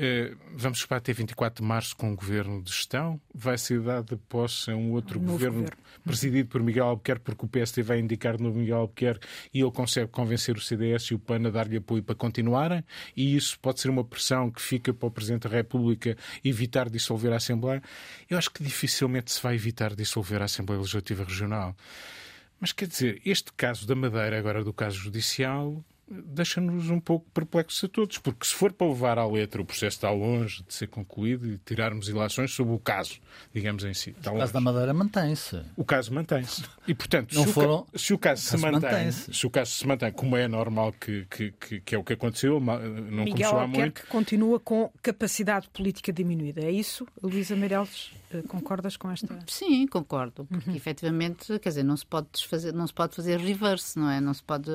[0.00, 3.20] Eh, vamos esperar até 24 de março com um governo de gestão.
[3.34, 7.44] Vai ser dado posse a um outro um governo, governo, presidido por Miguel Albuquerque, porque
[7.44, 11.14] o PSD vai indicar de novo Miguel Albuquerque e ele consegue convencer o CDS e
[11.14, 12.84] o PAN a dar-lhe apoio para continuarem.
[13.16, 17.32] E isso pode ser uma pressão que fica para o Presidente da República evitar dissolver
[17.32, 17.82] a Assembleia.
[18.30, 21.74] Eu acho que dificilmente se vai evitar dissolver a Assembleia Legislativa Regional.
[22.60, 27.84] Mas quer dizer, este caso da Madeira, agora do caso judicial, deixa-nos um pouco perplexos
[27.84, 30.88] a todos, porque se for para levar à letra o processo está longe de ser
[30.88, 33.20] concluído e tirarmos ilações sobre o caso,
[33.52, 34.14] digamos em si.
[34.26, 35.60] o caso da Madeira mantém-se.
[35.76, 36.64] O caso mantém-se.
[36.86, 37.86] E, portanto, Não se, foram...
[37.92, 41.26] o, se o caso, se, mantém, se o caso se mantém como é normal que,
[41.26, 44.02] que, que, que é o que aconteceu, não Miguel começou há muito...
[44.02, 46.62] que continua com capacidade política diminuída.
[46.62, 48.10] É isso, Luísa Meireles?
[48.30, 49.38] Eh, concordas com esta?
[49.46, 50.76] Sim, concordo, porque uhum.
[50.76, 54.20] efetivamente, quer dizer, não se pode desfazer, não se pode fazer reverse, não é?
[54.20, 54.70] Não se pode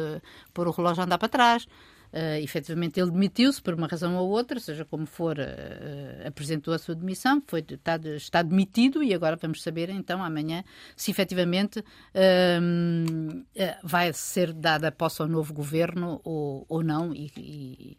[0.53, 1.67] pôr o relógio a andar para trás.
[2.13, 6.77] Uh, efetivamente ele demitiu-se por uma razão ou outra, seja como for, uh, apresentou a
[6.77, 10.63] sua demissão, foi, está, está, demitido e agora vamos saber então amanhã
[10.95, 13.43] se efetivamente uh,
[13.83, 17.97] vai ser dada posse ao novo governo ou, ou não e,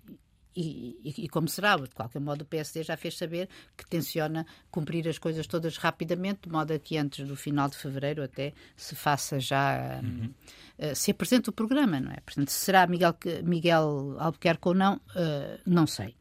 [0.56, 4.46] e, e, e, como será, de qualquer modo, o PSD já fez saber que tenciona
[4.70, 8.52] cumprir as coisas todas rapidamente, de modo a que antes do final de fevereiro até
[8.76, 10.00] se faça já.
[10.02, 10.32] Uhum.
[10.78, 12.16] Uh, se apresente o programa, não é?
[12.24, 16.16] Portanto, se será Miguel, Miguel Albuquerque ou não, uh, não sei.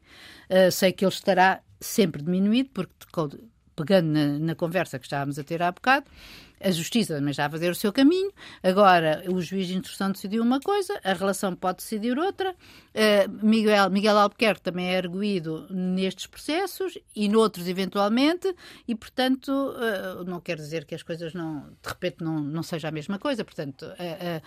[0.48, 2.94] Uh, sei que ele estará sempre diminuído, porque
[3.76, 6.06] pegando na, na, conversa que estávamos a ter há bocado,
[6.64, 8.32] a Justiça também está a fazer o seu caminho.
[8.62, 12.52] Agora, o juiz de instrução decidiu uma coisa, a relação pode decidir outra.
[12.52, 18.54] Uh, Miguel, Miguel Albuquerque também é arguído nestes processos e noutros, eventualmente,
[18.88, 22.88] e, portanto, uh, não quer dizer que as coisas não, de repente, não, não seja
[22.88, 23.44] a mesma coisa.
[23.44, 24.42] Portanto, uh,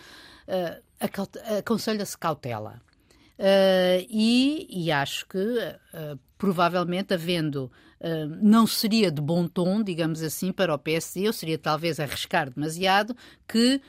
[1.59, 2.81] aconselha-se cautela.
[3.37, 7.71] Uh, e, e, acho que uh, provavelmente havendo
[8.01, 12.49] uh, não seria de bom tom, digamos assim, para o PSD, ou seria talvez arriscar
[12.49, 13.15] demasiado
[13.47, 13.79] que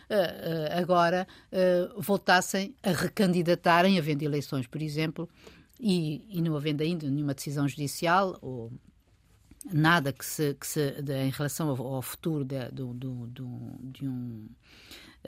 [0.70, 1.26] agora
[1.96, 5.28] voltassem a recandidatarem, havendo eleições, por exemplo,
[5.80, 8.70] e, e não havendo ainda nenhuma decisão judicial ou
[9.72, 12.82] nada que se, que se de, em relação ao, ao futuro de, de,
[13.92, 14.46] de um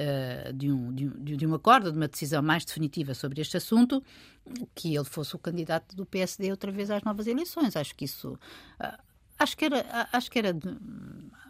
[0.00, 3.56] uh, de, um, de, um, de um acordo, de uma decisão mais definitiva sobre este
[3.56, 4.02] assunto,
[4.74, 7.76] que ele fosse o candidato do PSD outra vez às novas eleições.
[7.76, 8.38] Acho que isso.
[8.80, 8.98] Uh,
[9.38, 10.08] acho que era.
[10.12, 10.56] Acho que era.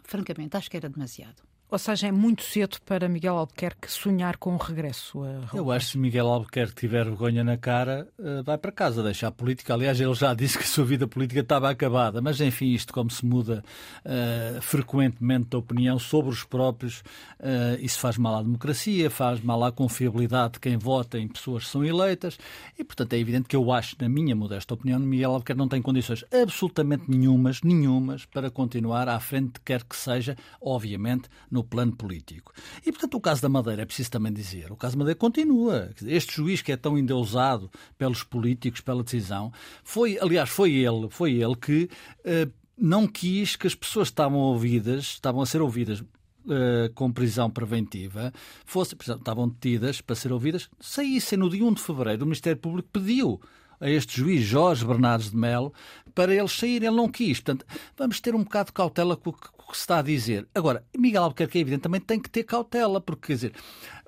[0.03, 1.50] Francamente, acho que era demasiado.
[1.71, 5.85] Ou seja, é muito cedo para Miguel Albuquerque sonhar com o regresso a Eu acho
[5.85, 9.73] que se Miguel Albuquerque tiver vergonha na cara, eh, vai para casa, deixa a política.
[9.73, 12.21] Aliás, ele já disse que a sua vida política estava acabada.
[12.21, 13.63] Mas, enfim, isto como se muda
[14.03, 16.99] uh, frequentemente de opinião sobre os próprios,
[17.39, 21.63] uh, isso faz mal à democracia, faz mal à confiabilidade de quem vota em pessoas
[21.63, 22.37] que são eleitas.
[22.77, 25.81] E, portanto, é evidente que eu acho, na minha modesta opinião, Miguel Albuquerque não tem
[25.81, 31.95] condições absolutamente nenhumas, nenhumas, para continuar à frente, quer que seja, obviamente, no no plano
[31.95, 32.51] político.
[32.85, 35.91] E, portanto, o caso da Madeira, é preciso também dizer, o caso da Madeira continua.
[36.05, 41.33] Este juiz que é tão endeusado pelos políticos, pela decisão, foi, aliás, foi ele, foi
[41.33, 41.89] ele que
[42.25, 46.03] eh, não quis que as pessoas que estavam ouvidas, estavam a ser ouvidas
[46.43, 48.33] Uh, com prisão preventiva,
[48.65, 52.23] fosse, estavam detidas para ser ouvidas, saíssem no dia 1 de fevereiro.
[52.23, 53.39] O Ministério Público pediu
[53.81, 55.73] a este juiz Jorge Bernardes de Melo
[56.13, 56.87] para eles saírem.
[56.87, 57.39] Ele não quis.
[57.39, 57.65] Portanto,
[57.97, 60.47] vamos ter um bocado de cautela com o que se está a dizer.
[60.53, 63.53] Agora, Miguel Albuquerque é evidente, também tem que ter cautela, porque, quer dizer,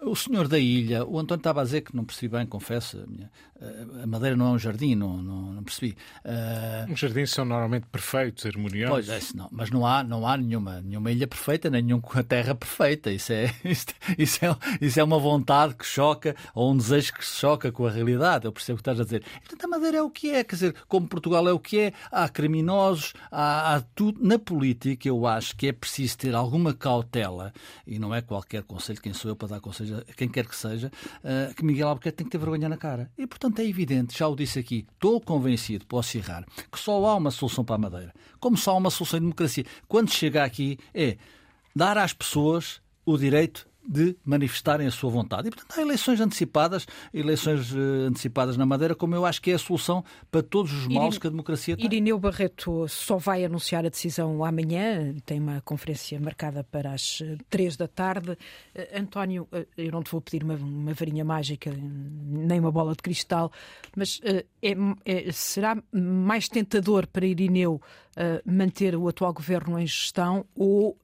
[0.05, 3.07] o senhor da ilha, o António estava a dizer que não percebi bem, confesso, a,
[3.07, 3.29] minha,
[4.03, 5.95] a Madeira não é um jardim, não, não, não percebi.
[6.25, 6.91] Uh...
[6.91, 8.93] Os jardins são normalmente perfeitos, harmoniosos.
[8.93, 12.03] Pois é, isso não, mas não há, não há nenhuma, nenhuma ilha perfeita, nem nenhuma
[12.27, 13.11] terra perfeita.
[13.11, 13.85] Isso é, isso,
[14.17, 17.91] isso, é, isso é uma vontade que choca, ou um desejo que choca com a
[17.91, 18.45] realidade.
[18.45, 19.23] Eu percebo o que estás a dizer.
[19.39, 21.93] Portanto, a Madeira é o que é, quer dizer, como Portugal é o que é,
[22.11, 24.23] há criminosos, há, há tudo.
[24.23, 27.53] Na política, eu acho que é preciso ter alguma cautela,
[27.87, 30.91] e não é qualquer conselho, quem sou eu para dar conselhos quem quer que seja,
[31.23, 33.11] uh, que Miguel Albuquerque tem que ter vergonha na cara.
[33.17, 37.15] E, portanto, é evidente, já o disse aqui, estou convencido, posso errar, que só há
[37.15, 38.13] uma solução para a Madeira.
[38.39, 39.65] Como só há uma solução em democracia.
[39.87, 41.17] Quando chega aqui, é
[41.75, 45.47] dar às pessoas o direito de manifestarem a sua vontade.
[45.47, 49.55] E, portanto, há eleições antecipadas, eleições uh, antecipadas na Madeira, como eu acho que é
[49.55, 51.85] a solução para todos os males que a democracia tem.
[51.85, 57.37] Irineu Barreto só vai anunciar a decisão amanhã, tem uma conferência marcada para as eh,
[57.49, 58.31] três da tarde.
[58.31, 63.01] Uh, António, eu não te vou pedir uma, uma, varinha mágica, nem uma bola de
[63.01, 63.51] cristal,
[63.95, 64.45] mas é,
[65.05, 67.81] é, será mais tentador para Irineu
[68.45, 70.97] manter o atual governo em gestão ou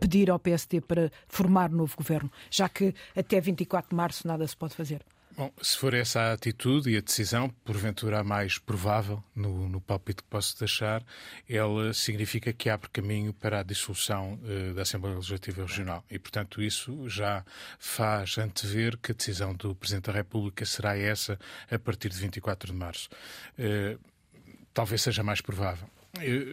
[0.00, 4.56] pedir ao PSD para formar novo governo, já que até 24 de março nada se
[4.56, 5.02] pode fazer?
[5.36, 9.82] Bom, se for essa a atitude e a decisão, porventura a mais provável, no, no
[9.82, 11.04] palpite que posso deixar,
[11.46, 14.40] ela significa que abre caminho para a dissolução
[14.74, 16.02] da Assembleia Legislativa Regional.
[16.10, 17.44] E, portanto, isso já
[17.78, 21.38] faz antever que a decisão do Presidente da República será essa
[21.70, 23.10] a partir de 24 de março.
[24.72, 25.86] Talvez seja mais provável.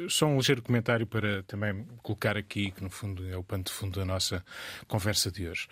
[0.09, 3.71] Só um ligeiro comentário para também colocar aqui, que no fundo é o pano de
[3.71, 4.43] fundo da nossa
[4.87, 5.67] conversa de hoje.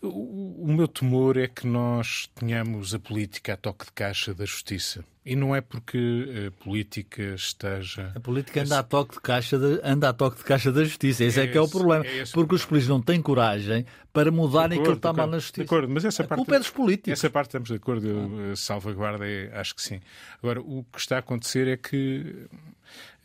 [0.00, 4.44] O, o meu temor é que nós tenhamos a política a toque de caixa da
[4.44, 5.04] justiça.
[5.26, 5.98] E não é porque
[6.46, 8.12] a política esteja.
[8.14, 11.24] A política anda a toque de caixa, de, anda a toque de caixa da justiça.
[11.24, 12.06] Esse é, é que é o problema.
[12.06, 15.64] É porque os políticos não têm coragem para mudarem aquilo que está mal na justiça.
[15.64, 16.38] De acordo, mas essa a parte.
[16.38, 17.12] culpa é dos políticos.
[17.12, 18.06] Essa parte estamos de acordo.
[18.06, 20.00] Eu, salvaguarda, é, acho que sim.
[20.40, 22.46] Agora, o que está a acontecer é que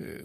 [0.02, 0.24] eh,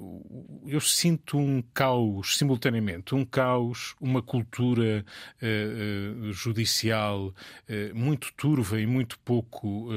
[0.66, 5.04] eu sinto um caos simultaneamente, um caos, uma cultura
[5.40, 9.88] uh, uh, judicial uh, muito turva e muito pouco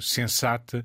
[0.00, 0.84] sensata.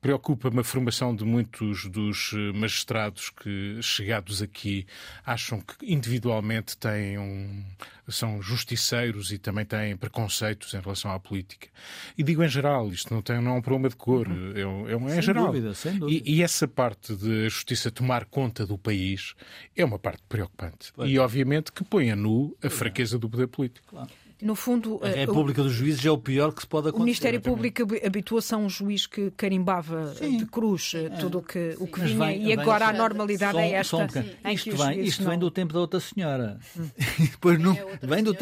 [0.00, 4.86] Preocupa-me a formação de muitos dos magistrados que, chegados aqui,
[5.24, 7.64] acham que individualmente têm um,
[8.08, 11.68] são justiceiros e também têm preconceitos em relação à política.
[12.16, 14.52] E digo em geral, isto não, tem, não é um problema de cor, uhum.
[14.54, 15.46] é, é, um, é sem geral.
[15.46, 16.28] Dúvida, sem dúvida.
[16.28, 19.34] E, e, essa parte de a justiça tomar conta do país
[19.76, 20.92] é uma parte preocupante.
[20.94, 21.10] Pois.
[21.10, 23.86] E obviamente que põe a nu a fraqueza do poder político.
[23.88, 24.10] Claro.
[24.40, 27.02] No fundo, a República o, dos Juízes é o pior que se pode acontecer.
[27.02, 30.36] O Ministério Público habituou-se a um juiz que carimbava Sim.
[30.36, 31.08] de cruz é.
[31.10, 33.96] tudo o que, o que vinha vem, e agora a normalidade som, é esta.
[34.44, 35.30] Um isto vem, isto não...
[35.30, 36.58] vem do tempo da outra senhora.
[36.76, 36.88] Hum.
[37.18, 38.36] depois não, é vem do,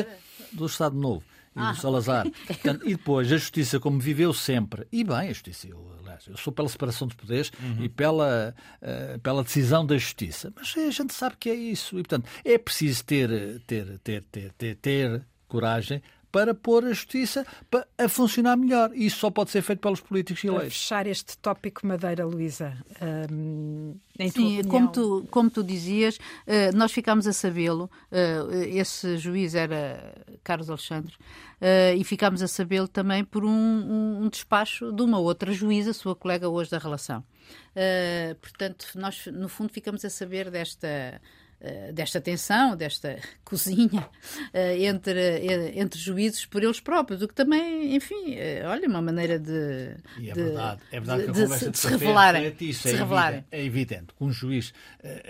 [0.52, 1.24] do Estado Novo
[1.56, 1.72] e ah.
[1.72, 2.26] do Salazar.
[2.46, 6.37] Portanto, e depois a justiça, como viveu sempre, e bem, a justiça, eu, aliás, eu
[6.37, 7.85] sou pela separação dos poderes uhum.
[7.85, 11.98] e pela, uh, pela decisão da justiça, mas a gente sabe que é isso.
[11.98, 16.02] E, portanto, é preciso ter, ter, ter, ter, ter, ter coragem
[16.37, 17.46] para pôr a justiça
[17.96, 18.90] a funcionar melhor.
[18.94, 20.64] E isso só pode ser feito pelos políticos eleitos.
[20.64, 22.76] Para fechar este tópico Madeira, Luísa,
[23.32, 23.96] hum,
[24.30, 30.14] Sim, como tu, como tu dizias, eh, nós ficámos a sabê-lo, eh, esse juiz era
[30.44, 31.14] Carlos Alexandre,
[31.59, 36.14] eh, e ficámos a sabê-lo também por um, um, despacho de uma outra juíza, sua
[36.14, 37.24] colega hoje da relação.
[38.40, 41.20] Portanto, nós, no fundo, ficamos a saber desta
[41.92, 44.09] desta tensão, desta cozinha
[44.55, 48.37] uh, entre, uh, entre juízes por eles próprios, o que também, enfim,
[48.69, 49.97] olha, uma maneira de.
[50.19, 52.57] E é de, verdade, é verdade de, que a conversa de, de se revelarem.
[52.61, 53.38] Isso, se é, revelarem.
[53.38, 54.73] Evidente, é evidente que um juiz,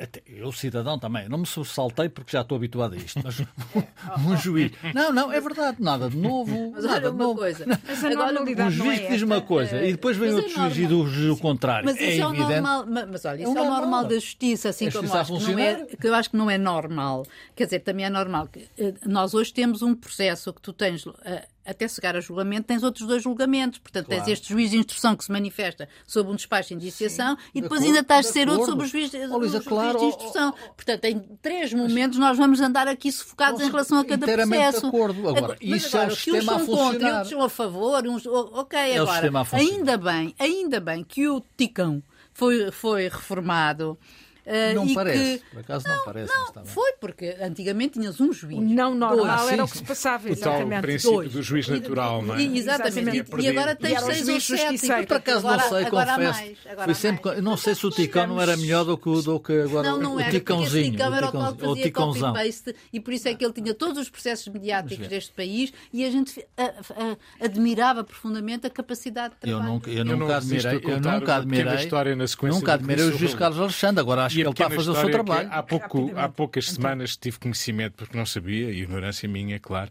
[0.02, 3.40] até, eu cidadão também, não me saltei porque já estou habituado a isto, mas
[4.26, 4.72] um juiz.
[4.94, 6.56] Não, não, é verdade, nada de novo.
[6.76, 7.40] Mas nada olha uma novo.
[7.40, 7.64] coisa.
[7.66, 10.76] Mas a normalidade um juiz é que diz uma coisa e depois vem outro juiz
[10.76, 11.84] e diz o contrário.
[11.86, 12.86] Mas isso é, é, o normal.
[12.86, 16.06] Mas olha, isso é, o normal da justiça, assim como acho que, não é, que
[16.06, 17.24] eu acho que não é normal.
[17.54, 21.04] Quer dizer, também é normal que eh, nós hoje temos um processo que tu tens
[21.24, 23.78] eh, até chegar a julgamento, tens outros dois julgamentos.
[23.78, 24.24] Portanto, claro.
[24.24, 27.60] tens este juiz de instrução que se manifesta sobre um despacho de indiciação Sim, e
[27.60, 30.16] depois de ainda estás a ser outro sobre o juiz, de, oh, claro, juiz de
[30.16, 30.54] instrução.
[30.56, 34.26] Oh, oh, Portanto, em três momentos nós vamos andar aqui sufocados em relação a cada
[34.26, 34.80] processo.
[34.80, 35.28] De acordo.
[35.28, 38.26] Agora, Mas isso agora, é o sistema uns são contra, outros são a favor, uns...
[38.26, 42.02] ok, é agora, ainda bem, ainda bem que o Ticão
[42.32, 43.98] foi, foi reformado
[44.74, 45.50] não parece, que...
[45.50, 46.32] por acaso não, não parece.
[46.54, 48.58] Não, foi, porque antigamente tinhas um juiz.
[48.58, 49.52] Não normal dois.
[49.52, 50.66] era o que se passava, exatamente.
[50.66, 51.32] O tal princípio dois.
[51.32, 52.42] do juiz natural, não é?
[52.42, 53.24] Exatamente.
[53.38, 55.06] E, e agora tens seis ou sete.
[55.06, 56.40] Por acaso agora, não sei, agora confesso.
[56.40, 59.52] Mais, agora sempre, não sei se o Ticão não era melhor do que, do que
[59.52, 60.88] agora não, não o era, Ticãozinho.
[60.88, 63.74] O Ticão era o tal que fazia copy-paste e por isso é que ele tinha
[63.74, 66.46] todos os processos mediáticos deste país e a gente
[67.40, 69.82] admirava profundamente a capacidade de trabalho.
[69.86, 71.90] Eu nunca admirei, eu nunca admirei,
[72.42, 75.48] nunca admirei o juiz Carlos Alexandre, agora acho ele está a fazer o seu trabalho.
[75.50, 76.76] Há, pouco, há poucas então.
[76.76, 79.90] semanas tive conhecimento, porque não sabia, ignorância minha, claro,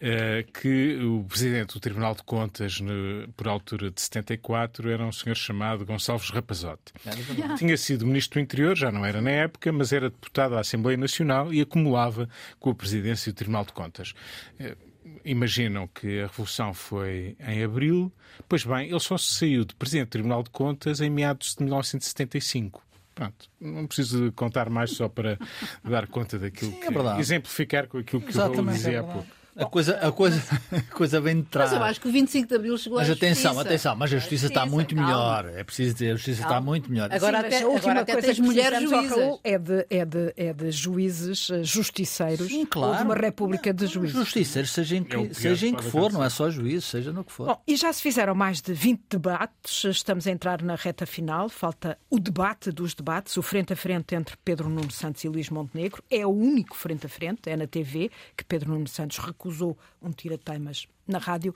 [0.00, 5.12] uh, que o presidente do Tribunal de Contas, no, por altura de 74, era um
[5.12, 6.92] senhor chamado Gonçalves Rapazote.
[7.06, 10.60] É Tinha sido ministro do Interior, já não era na época, mas era deputado à
[10.60, 14.14] Assembleia Nacional e acumulava com a presidência do Tribunal de Contas.
[14.60, 14.90] Uh,
[15.24, 18.12] imaginam que a Revolução foi em abril.
[18.48, 22.82] Pois bem, ele só saiu de Presidente do Tribunal de Contas em meados de 1975.
[23.20, 25.38] Pronto, não preciso contar mais só para
[25.84, 26.86] dar conta daquilo Sim, que.
[26.86, 29.28] É exemplificar com aquilo que Exatamente, eu dizia é há pouco.
[29.56, 31.70] A coisa, a, coisa, a coisa vem de trás.
[31.70, 33.68] Mas eu acho que o 25 de Abril chegou mas à atenção, justiça.
[33.68, 35.10] atenção, mas a justiça, está muito calma.
[35.10, 35.58] melhor.
[35.58, 36.56] É preciso dizer, a justiça calma.
[36.56, 37.12] está muito melhor.
[37.12, 39.16] Agora Sim, até, a última agora coisa tens mulheres juízes.
[39.42, 42.92] É de, é, de, é de juízes eh, justiceiros Sim, claro.
[42.92, 44.16] ou de uma república de juízes.
[44.16, 47.24] Justiceiros, seja em que, é seja em que for, não é só juízes, seja no
[47.24, 47.46] que for.
[47.46, 51.48] Bom, e já se fizeram mais de 20 debates, estamos a entrar na reta final,
[51.48, 55.50] falta o debate dos debates, o frente a frente entre Pedro Nuno Santos e Luís
[55.50, 56.02] Montenegro.
[56.10, 60.10] É o único frente a frente, é na TV, que Pedro Nuno Santos recusou um
[60.10, 61.54] tira-teimas na rádio.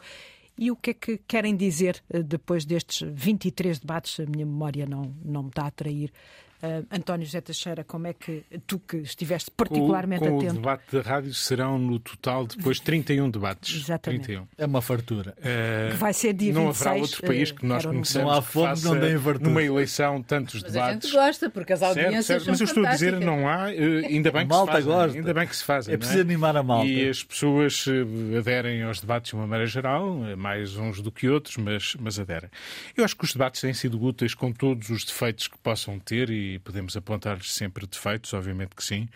[0.56, 4.20] E o que é que querem dizer eh, depois destes 23 debates?
[4.20, 6.12] A minha memória não, não me está a atrair.
[6.64, 10.52] Uh, António José Teixeira, como é que tu que estiveste particularmente com, com atento...
[10.52, 13.82] o debate da rádio serão no total depois 31 debates.
[13.82, 14.24] Exatamente.
[14.24, 14.46] 31.
[14.56, 15.34] É uma fartura.
[15.38, 18.42] Uh, que vai ser dia não 26, haverá outro país que nós conheçamos não há
[18.42, 19.48] fome, que faça não deem fartura.
[19.48, 20.90] numa eleição tantos Mas debates.
[20.90, 22.44] a gente gosta, porque as audiências certo, certo.
[22.44, 24.92] são Mas eu estou a dizer, não há, uh, ainda bem que Malta se fazem.
[24.92, 25.18] gosta.
[25.18, 25.92] Ainda bem que se fazem.
[25.92, 26.86] É não preciso animar a malta.
[26.86, 31.10] E as pessoas eh, aderem aos debates de uma maneira geral, eh, mais uns do
[31.10, 32.50] que outros, mas, mas aderem.
[32.96, 36.30] Eu acho que os debates têm sido úteis com todos os defeitos que possam ter
[36.30, 39.08] e podemos apontar-lhes sempre defeitos, obviamente que sim,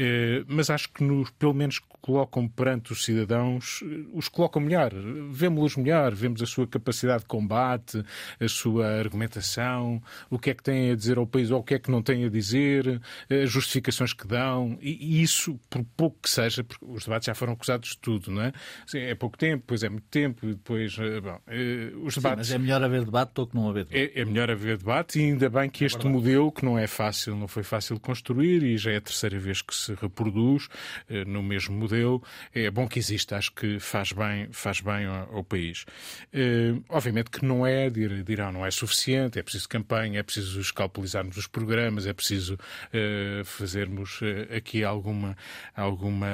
[0.00, 4.92] Eh, mas acho que nos, pelo menos colocam perante os cidadãos, eh, os colocam melhor,
[5.32, 8.04] vemos-los melhor, vemos a sua capacidade de combate,
[8.38, 10.00] a sua argumentação,
[10.30, 12.00] o que é que têm a dizer ao país ou o que é que não
[12.00, 16.84] têm a dizer, eh, as justificações que dão, e, isso, por pouco que seja, porque
[16.84, 18.52] os debates já foram acusados de tudo, não é?
[18.86, 21.40] Sim, é pouco tempo, depois é muito tempo, e depois, bom,
[22.04, 22.48] os Sim, debates...
[22.48, 24.16] mas é melhor haver debate do que não haver debate.
[24.16, 27.34] É, é melhor haver debate e ainda bem que este modelo, que não é fácil,
[27.34, 30.68] não foi fácil construir e já é a terceira vez que se reproduz
[31.08, 32.22] eh, no mesmo modelo,
[32.54, 35.86] é bom que exista, acho que faz bem, faz bem ao, país.
[36.32, 40.60] Eh, obviamente que não é, dir- dirão, não é suficiente, é preciso campanha, é preciso
[40.60, 42.58] escalpelizarmos os programas, é preciso
[42.92, 44.20] eh, fazermos
[44.54, 45.36] aqui alguma,
[45.74, 46.26] alguma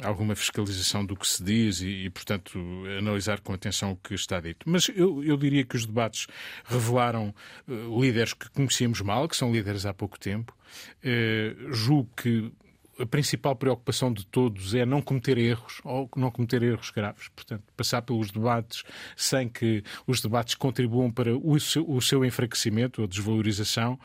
[0.00, 2.58] alguma fiscalização do que se diz e, e, portanto,
[2.98, 4.68] analisar com atenção o que está dito.
[4.68, 6.26] Mas eu, eu diria que os debates
[6.64, 7.34] revelaram
[7.68, 10.56] eh, líderes que conhecíamos mal, que são líderes há pouco tempo.
[11.02, 12.52] Eh, julgo que
[12.98, 17.28] a principal preocupação de todos é não cometer erros ou não cometer erros graves.
[17.28, 18.82] Portanto, passar pelos debates
[19.16, 23.98] sem que os debates contribuam para o seu, o seu enfraquecimento ou desvalorização.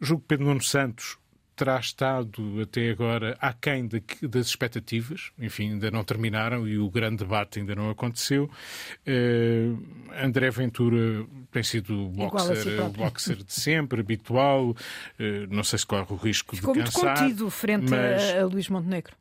[0.00, 1.18] Julgo que Pedro Nuno Santos
[1.60, 7.18] terá estado até agora aquém de- das expectativas, enfim, ainda não terminaram e o grande
[7.18, 8.50] debate ainda não aconteceu.
[9.06, 9.68] Eh,
[10.22, 14.74] André Ventura tem sido a si boxer, boxer de sempre, habitual,
[15.18, 17.18] Eh, não sei se corre o risco Ficou de muito cansar.
[17.18, 19.14] contido frente mas- a, a Luís Montenegro.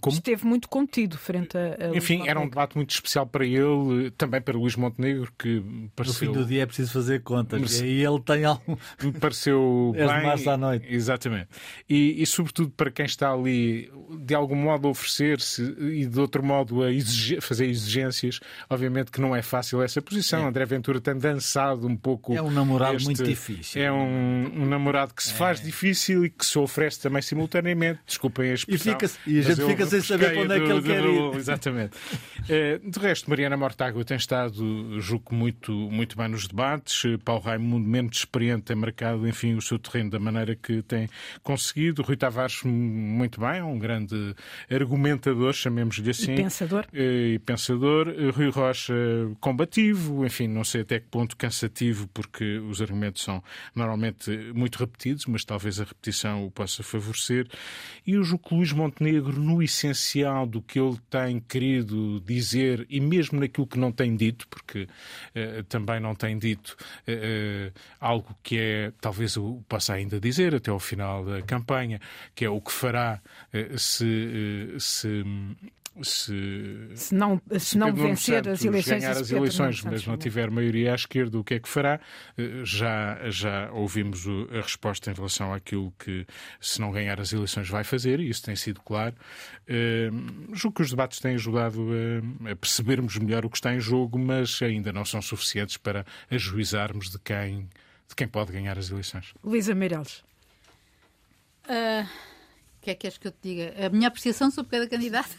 [0.00, 0.16] Como?
[0.16, 4.10] Esteve muito contido frente a, a Luís Enfim, era um debate muito especial para ele,
[4.18, 7.60] também para Luís Montenegro, que No pareceu, fim do dia é preciso fazer contas.
[7.60, 8.76] Mas- E aí ele tem algum.
[9.02, 10.22] me pareceu de bem.
[10.22, 10.86] março à noite.
[10.88, 11.48] Exatamente.
[11.88, 16.42] E, e, sobretudo para quem está ali, de algum modo, a oferecer-se e de outro
[16.42, 20.46] modo a exige- fazer exigências, obviamente que não é fácil essa posição.
[20.46, 22.34] André Ventura tem dançado um pouco.
[22.34, 23.80] É um namorado este- muito difícil.
[23.82, 28.00] É um, um namorado que se faz difícil e que se oferece também simultaneamente.
[28.06, 28.92] Desculpem a expressão.
[28.98, 31.36] fica- e a gente eu fica sem saber para onde é que ele quer ir.
[31.36, 31.96] Exatamente.
[32.48, 37.04] Eh, de resto, Mariana Mortágua tem estado, julgo, muito, muito bem nos debates.
[37.04, 41.08] Eh, Paulo Raimundo, menos experiente, tem marcado, enfim, o seu terreno da maneira que tem
[41.42, 42.02] conseguido.
[42.02, 44.32] Rui Tavares, muito bem, é um grande
[44.70, 46.34] argumentador, chamemos-lhe assim.
[46.34, 46.86] E pensador.
[46.92, 48.08] Eh, E pensador.
[48.08, 48.94] Eh, Rui Rocha,
[49.40, 53.42] combativo, enfim, não sei até que ponto cansativo, porque os argumentos são
[53.74, 57.48] normalmente muito repetidos, mas talvez a repetição o possa favorecer.
[58.06, 63.38] E julgo que Luís Montenegro, no essencial do que ele tem querido dizer, e mesmo
[63.38, 64.88] naquilo que não tem dito, porque
[65.34, 70.54] eh, também não tem dito eh, eh, algo que é, talvez eu possa ainda dizer
[70.54, 72.00] até ao final da campanha,
[72.34, 73.20] que é o que fará
[73.76, 74.74] se.
[74.78, 75.24] se
[76.02, 80.50] se, Se não, se não vencer Santos as eleições, ganhar as eleições, mas não tiver
[80.50, 82.00] maioria à esquerda, o que é que fará?
[82.36, 86.26] Eh, Já, já ouvimos a resposta em relação àquilo que,
[86.60, 89.14] se não ganhar as eleições, vai fazer, e isso tem sido claro.
[89.66, 90.10] Eh,
[90.52, 91.88] Julgo que os debates têm ajudado
[92.44, 96.04] a, a percebermos melhor o que está em jogo, mas ainda não são suficientes para
[96.30, 97.68] ajuizarmos de quem,
[98.08, 99.32] de quem pode ganhar as eleições.
[99.42, 100.22] Luísa Meireles.
[101.68, 102.35] O
[102.86, 103.86] que é que queres que eu te diga?
[103.86, 105.30] A minha apreciação sobre cada candidato?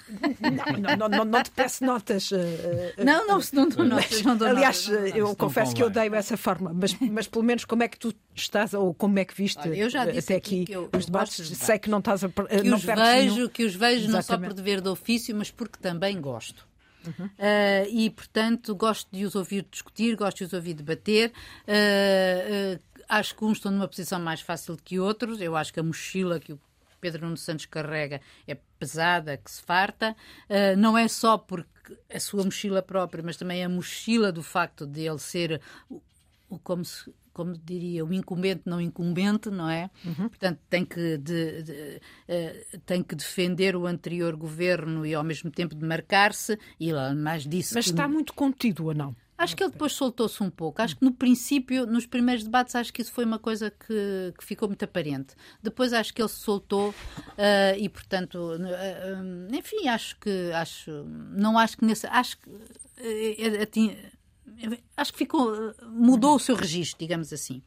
[0.82, 2.30] Não, não, não, não te peço notas.
[2.34, 4.22] eh, eh, Não, não, se não dou notas.
[4.22, 7.26] Não dou Aliás, notas, não dou eu confesso que eu odeio essa forma, mas, mas
[7.28, 10.06] pelo menos como é que tu estás, ou como é que viste Olha, eu já
[10.06, 11.48] eh, disse até aqui aqui que eu os debates?
[11.58, 12.28] Sei que não estás a.
[12.50, 13.48] eh, que não os vejo, nenhum.
[13.48, 16.68] que os vejo não só por dever de ofício, mas porque também gosto.
[17.40, 21.32] Ah, e, portanto, gosto de os ouvir discutir, gosto de os ouvir debater.
[23.10, 25.40] Acho que uns estão numa posição mais fácil que outros.
[25.40, 26.60] Eu acho que a mochila que o
[27.12, 30.16] Pedro Nuno Santos carrega é pesada, que se farta.
[30.50, 34.86] Ah, não é só porque a sua mochila própria, mas também a mochila do facto
[34.86, 36.02] de ele ser o,
[36.50, 39.92] o- como se como diria, o incumbente não incumbente, não é?
[40.28, 45.52] Portanto, tem que, de- de- eh, tem que defender o anterior governo e ao mesmo
[45.52, 47.92] tempo demarcar-se, e ele mais disse Mas que...
[47.92, 49.16] está muito contido ou não?
[49.38, 50.82] Acho que ele depois soltou-se um pouco.
[50.82, 54.44] Acho que no princípio, nos primeiros debates, acho que isso foi uma coisa que, que
[54.44, 55.36] ficou muito aparente.
[55.62, 56.94] Depois acho que ele se soltou
[57.38, 58.98] eh, e, portanto, eh,
[59.52, 60.92] eh, enfim, acho que acho,
[61.36, 62.50] não acho que nesse, acho que
[63.62, 63.96] atin-
[64.96, 67.62] acho que ficou, mudou o seu registro, digamos assim.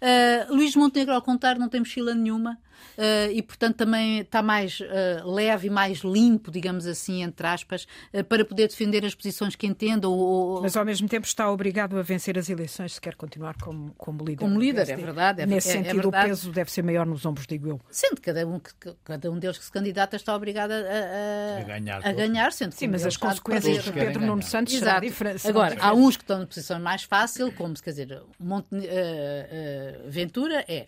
[0.00, 2.58] Uh, Luís Montenegro, ao contrário, não tem mochila nenhuma.
[2.96, 7.86] Uh, e, portanto, também está mais uh, leve e mais limpo, digamos assim, entre aspas,
[8.12, 10.08] uh, para poder defender as posições que entenda.
[10.08, 10.60] Ou...
[10.62, 14.24] Mas, ao mesmo tempo, está obrigado a vencer as eleições se quer continuar como, como
[14.24, 14.44] líder.
[14.44, 15.42] Como líder, é verdade.
[15.42, 16.26] É, Nesse é, sentido, é verdade.
[16.26, 17.80] o peso deve ser maior nos ombros, digo eu.
[17.90, 18.70] Sendo cada um, que,
[19.04, 22.72] cada um deles que se candidata está obrigado a, a, a ganhar, a ganhar sendo
[22.72, 25.46] Sim, mas as consequências de Pedro Nuno Santos será diferente.
[25.46, 28.68] Agora, há uns que estão na posição mais fácil, como, quer dizer, Monte,
[30.08, 30.86] Ventura é,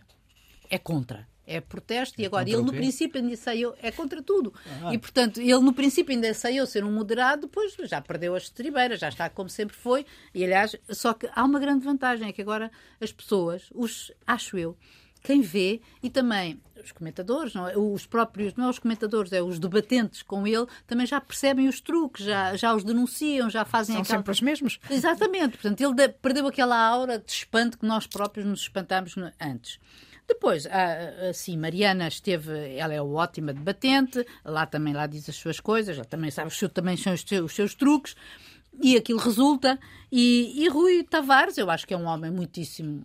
[0.71, 4.53] é contra é protesto e agora ele no princípio ainda saiu, é contra tudo.
[4.83, 4.93] Ah.
[4.93, 9.01] E portanto, ele no princípio ainda saiu ser um moderado, depois já perdeu as estribeiras,
[9.01, 10.07] já está como sempre foi.
[10.35, 14.57] E aliás, só que há uma grande vantagem, é que agora as pessoas, os, acho
[14.57, 14.77] eu,
[15.23, 17.77] quem vê e também os comentadores, não é?
[17.77, 21.81] os próprios, não é os comentadores, é os debatentes com ele, também já percebem os
[21.81, 24.19] truques, já, já os denunciam, já fazem São aquela...
[24.19, 24.81] sempre os mesmos.
[24.91, 29.79] Exatamente, portanto, ele perdeu aquela aura de espanto que nós próprios nos espantamos antes.
[30.27, 30.67] Depois,
[31.29, 36.05] assim, Mariana esteve, ela é ótima debatente, lá também lá diz as suas coisas, ela
[36.05, 38.15] também sabe, também são os seus, os seus truques,
[38.81, 39.79] e aquilo resulta.
[40.11, 43.05] E, e Rui Tavares, eu acho que é um homem muitíssimo.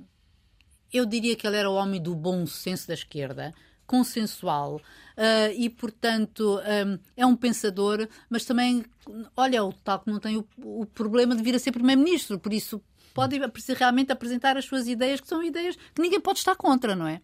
[0.92, 3.54] Eu diria que ele era o homem do bom senso da esquerda,
[3.86, 8.86] consensual uh, e, portanto, um, é um pensador, mas também,
[9.36, 12.54] olha, o tal que não tem o, o problema de vir a ser primeiro-ministro, por
[12.54, 12.82] isso
[13.18, 17.08] pode realmente apresentar as suas ideias, que são ideias que ninguém pode estar contra, não
[17.08, 17.20] é?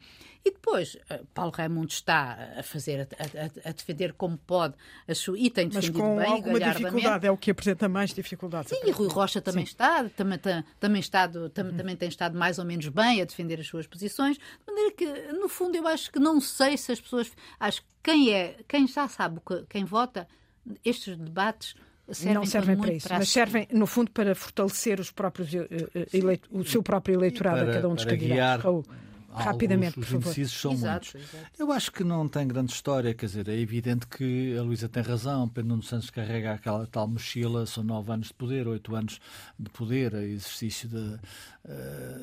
[0.46, 4.76] E depois, eh, Paulo Raimundo está a fazer, a, a, a defender como pode
[5.08, 8.14] a sua, e tem defendido Mas com bem, alguma dificuldade, é o que apresenta mais
[8.14, 8.70] dificuldades.
[8.70, 9.72] Sim, e Rui Rocha também Sim.
[9.72, 10.40] está, também,
[10.80, 11.78] também, estado, também, uhum.
[11.78, 15.06] também tem estado mais ou menos bem a defender as suas posições, de maneira que,
[15.32, 18.86] no fundo, eu acho que não sei se as pessoas, acho que quem é, quem
[18.86, 19.40] já sabe,
[19.70, 20.28] quem vota,
[20.84, 21.74] estes debates
[22.12, 25.66] Servem não servem para isso, para mas servem, no fundo, para fortalecer os próprios, uh,
[26.14, 28.86] eleito, o seu próprio eleitorado para, a cada um dos candidatos.
[29.36, 30.22] Rapidamente, os, por favor.
[30.28, 31.34] indecisos são exato, muitos.
[31.34, 31.52] Exato.
[31.58, 35.02] Eu acho que não tem grande história, quer dizer, é evidente que a Luísa tem
[35.02, 39.20] razão, Pedro Nuno Santos carrega aquela tal mochila, são nove anos de poder, oito anos
[39.58, 41.20] de poder, exercício de, uh,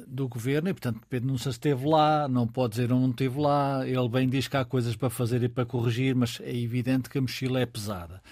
[0.06, 3.86] do governo, e portanto Pedro Nuno Santos esteve lá, não pode dizer não esteve lá,
[3.86, 7.18] ele bem diz que há coisas para fazer e para corrigir, mas é evidente que
[7.18, 8.22] a mochila é pesada.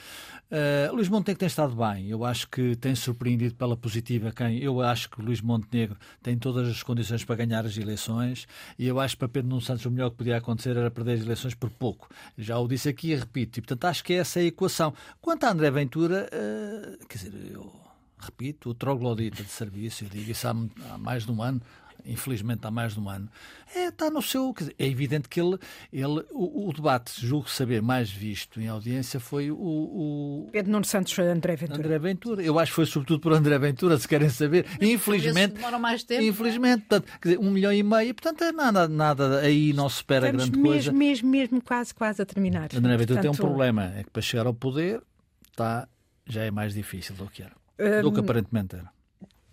[0.50, 4.80] Uh, Luís Montenegro tem estado bem, eu acho que tem surpreendido pela positiva quem eu
[4.80, 9.14] acho que Luís Montenegro tem todas as condições para ganhar as eleições e eu acho
[9.14, 11.68] que para Pedro Nuno Santos o melhor que podia acontecer era perder as eleições por
[11.68, 12.08] pouco.
[12.38, 14.94] Já o disse aqui e repito, e portanto acho que essa é a equação.
[15.20, 17.70] Quanto a André Ventura, uh, quer dizer, eu
[18.18, 20.56] repito, o troglodita de serviço, eu digo isso há,
[20.90, 21.60] há mais de um ano,
[22.08, 23.28] infelizmente há mais de um ano,
[23.74, 24.52] é, está no seu.
[24.56, 25.58] Dizer, é evidente que ele.
[25.92, 29.56] ele o, o, debate, julgo saber, mais visto em audiência foi o.
[29.56, 30.48] o...
[30.50, 31.78] Pedro Nuno Santos foi André Ventura.
[31.78, 32.42] André Ventura.
[32.42, 34.66] Eu acho que foi sobretudo por André Ventura, se querem saber.
[34.80, 35.54] Mas, infelizmente.
[35.54, 36.22] Demora mais tempo.
[36.22, 36.26] É?
[36.26, 39.96] Infelizmente, portanto, quer dizer, um milhão e meio, portanto, é nada, nada aí não se
[39.96, 40.92] espera Estamos grande mesmo, coisa.
[40.92, 42.68] Mesmo, mesmo, quase, quase a terminar.
[42.74, 43.22] André Ventura portanto...
[43.22, 45.02] tem um problema, é que para chegar ao poder
[45.50, 45.88] está,
[46.26, 47.56] já é mais difícil do que era.
[47.78, 48.02] Um...
[48.02, 48.97] Do que aparentemente era.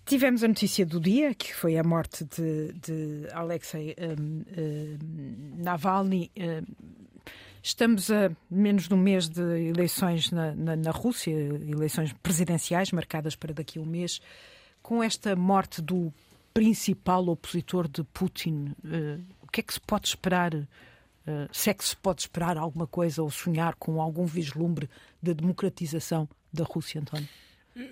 [0.05, 6.31] Tivemos a notícia do dia, que foi a morte de, de Alexei um, um, Navalny.
[6.37, 6.63] Um,
[7.63, 13.35] estamos a menos de um mês de eleições na, na, na, Rússia, eleições presidenciais marcadas
[13.35, 14.21] para daqui a um mês.
[14.79, 16.13] Com esta morte do
[16.53, 20.53] principal opositor de Putin, uh, o que é que se pode esperar?
[20.53, 20.67] Uh,
[21.51, 24.87] se é que se pode esperar alguma coisa ou sonhar com algum vislumbre
[25.19, 27.27] de democratização da Rússia, António?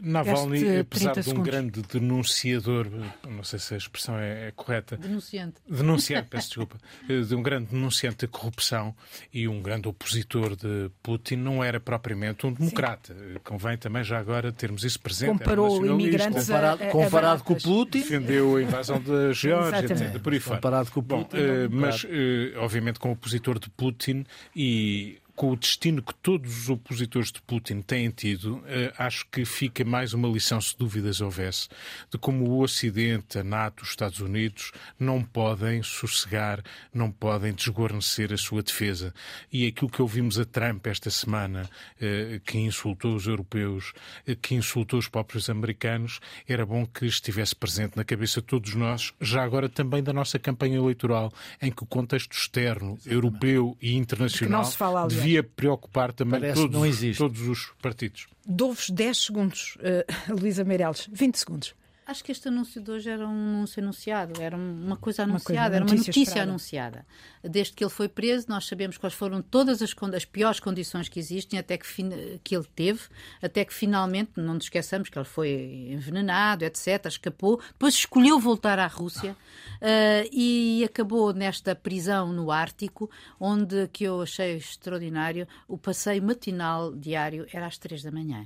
[0.01, 2.87] Navalny, apesar de um grande denunciador,
[3.27, 4.95] não sei se a expressão é, é correta.
[4.95, 5.55] Denunciante.
[5.67, 6.77] Denunciante, peço desculpa.
[7.07, 8.95] De um grande denunciante da corrupção
[9.33, 13.13] e um grande opositor de Putin, não era propriamente um democrata.
[13.13, 13.39] Sim.
[13.43, 15.39] Convém também já agora termos isso presente.
[15.39, 17.99] Comparou imigrantes comparado, a, a, comparado com o Putin.
[17.99, 20.19] Defendeu a invasão da Geórgia, etc.
[20.21, 20.57] Por aí fora.
[20.57, 21.37] Comparado com o Putin.
[21.37, 22.07] Bom, uh, mas, uh,
[22.59, 24.25] obviamente, como opositor de Putin
[24.55, 29.43] e com o destino que todos os opositores de Putin têm tido, eh, acho que
[29.45, 31.67] fica mais uma lição, se dúvidas houvesse,
[32.11, 36.63] de como o Ocidente, a NATO, os Estados Unidos não podem sossegar,
[36.93, 39.13] não podem desguarnecer a sua defesa.
[39.51, 41.67] E aquilo que ouvimos a Trump esta semana,
[41.99, 43.93] eh, que insultou os europeus,
[44.27, 48.75] eh, que insultou os próprios americanos, era bom que estivesse presente na cabeça de todos
[48.75, 53.95] nós, já agora também da nossa campanha eleitoral, em que o contexto externo, europeu e
[53.95, 54.61] internacional.
[55.23, 58.27] Devia preocupar também todos, todos os partidos.
[58.45, 61.75] Dou-vos 10 segundos, uh, Luísa Meireles, 20 segundos.
[62.05, 65.69] Acho que este anúncio de hoje era um anúncio anunciado, era uma coisa anunciada, uma
[65.69, 66.49] coisa, era uma notícia esperada.
[66.49, 67.05] anunciada.
[67.41, 71.17] Desde que ele foi preso, nós sabemos quais foram todas as, as piores condições que
[71.17, 71.85] existem, até que,
[72.43, 73.01] que ele teve,
[73.41, 78.79] até que finalmente, não nos esqueçamos que ele foi envenenado, etc., escapou, depois escolheu voltar
[78.79, 85.77] à Rússia uh, e acabou nesta prisão no Ártico, onde, que eu achei extraordinário, o
[85.77, 88.45] passeio matinal diário era às três da manhã.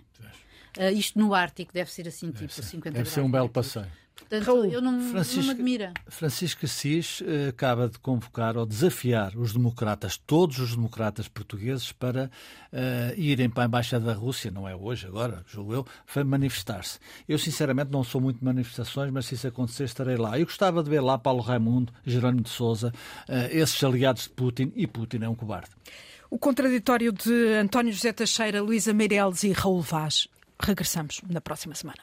[0.77, 2.93] Uh, isto no Ártico deve ser assim, tipo, deve 50 deve graus.
[2.93, 3.87] Deve ser um belo passeio.
[4.17, 5.93] Portanto, Raul, eu não, Francisco, não me admira.
[6.07, 12.29] Francisco Assis uh, acaba de convocar ou desafiar os democratas, todos os democratas portugueses, para
[12.73, 16.99] uh, irem para a Embaixada da Rússia, não é hoje, agora, julgo eu, para manifestar-se.
[17.27, 20.37] Eu, sinceramente, não sou muito de manifestações, mas se isso acontecer, estarei lá.
[20.37, 22.93] Eu gostava de ver lá Paulo Raimundo, Jerónimo de Souza,
[23.29, 25.69] uh, esses aliados de Putin, e Putin é um cobarde.
[26.29, 30.27] O contraditório de António José Teixeira, Luísa Meireles e Raul Vaz.
[30.59, 32.01] Regressamos na próxima semana.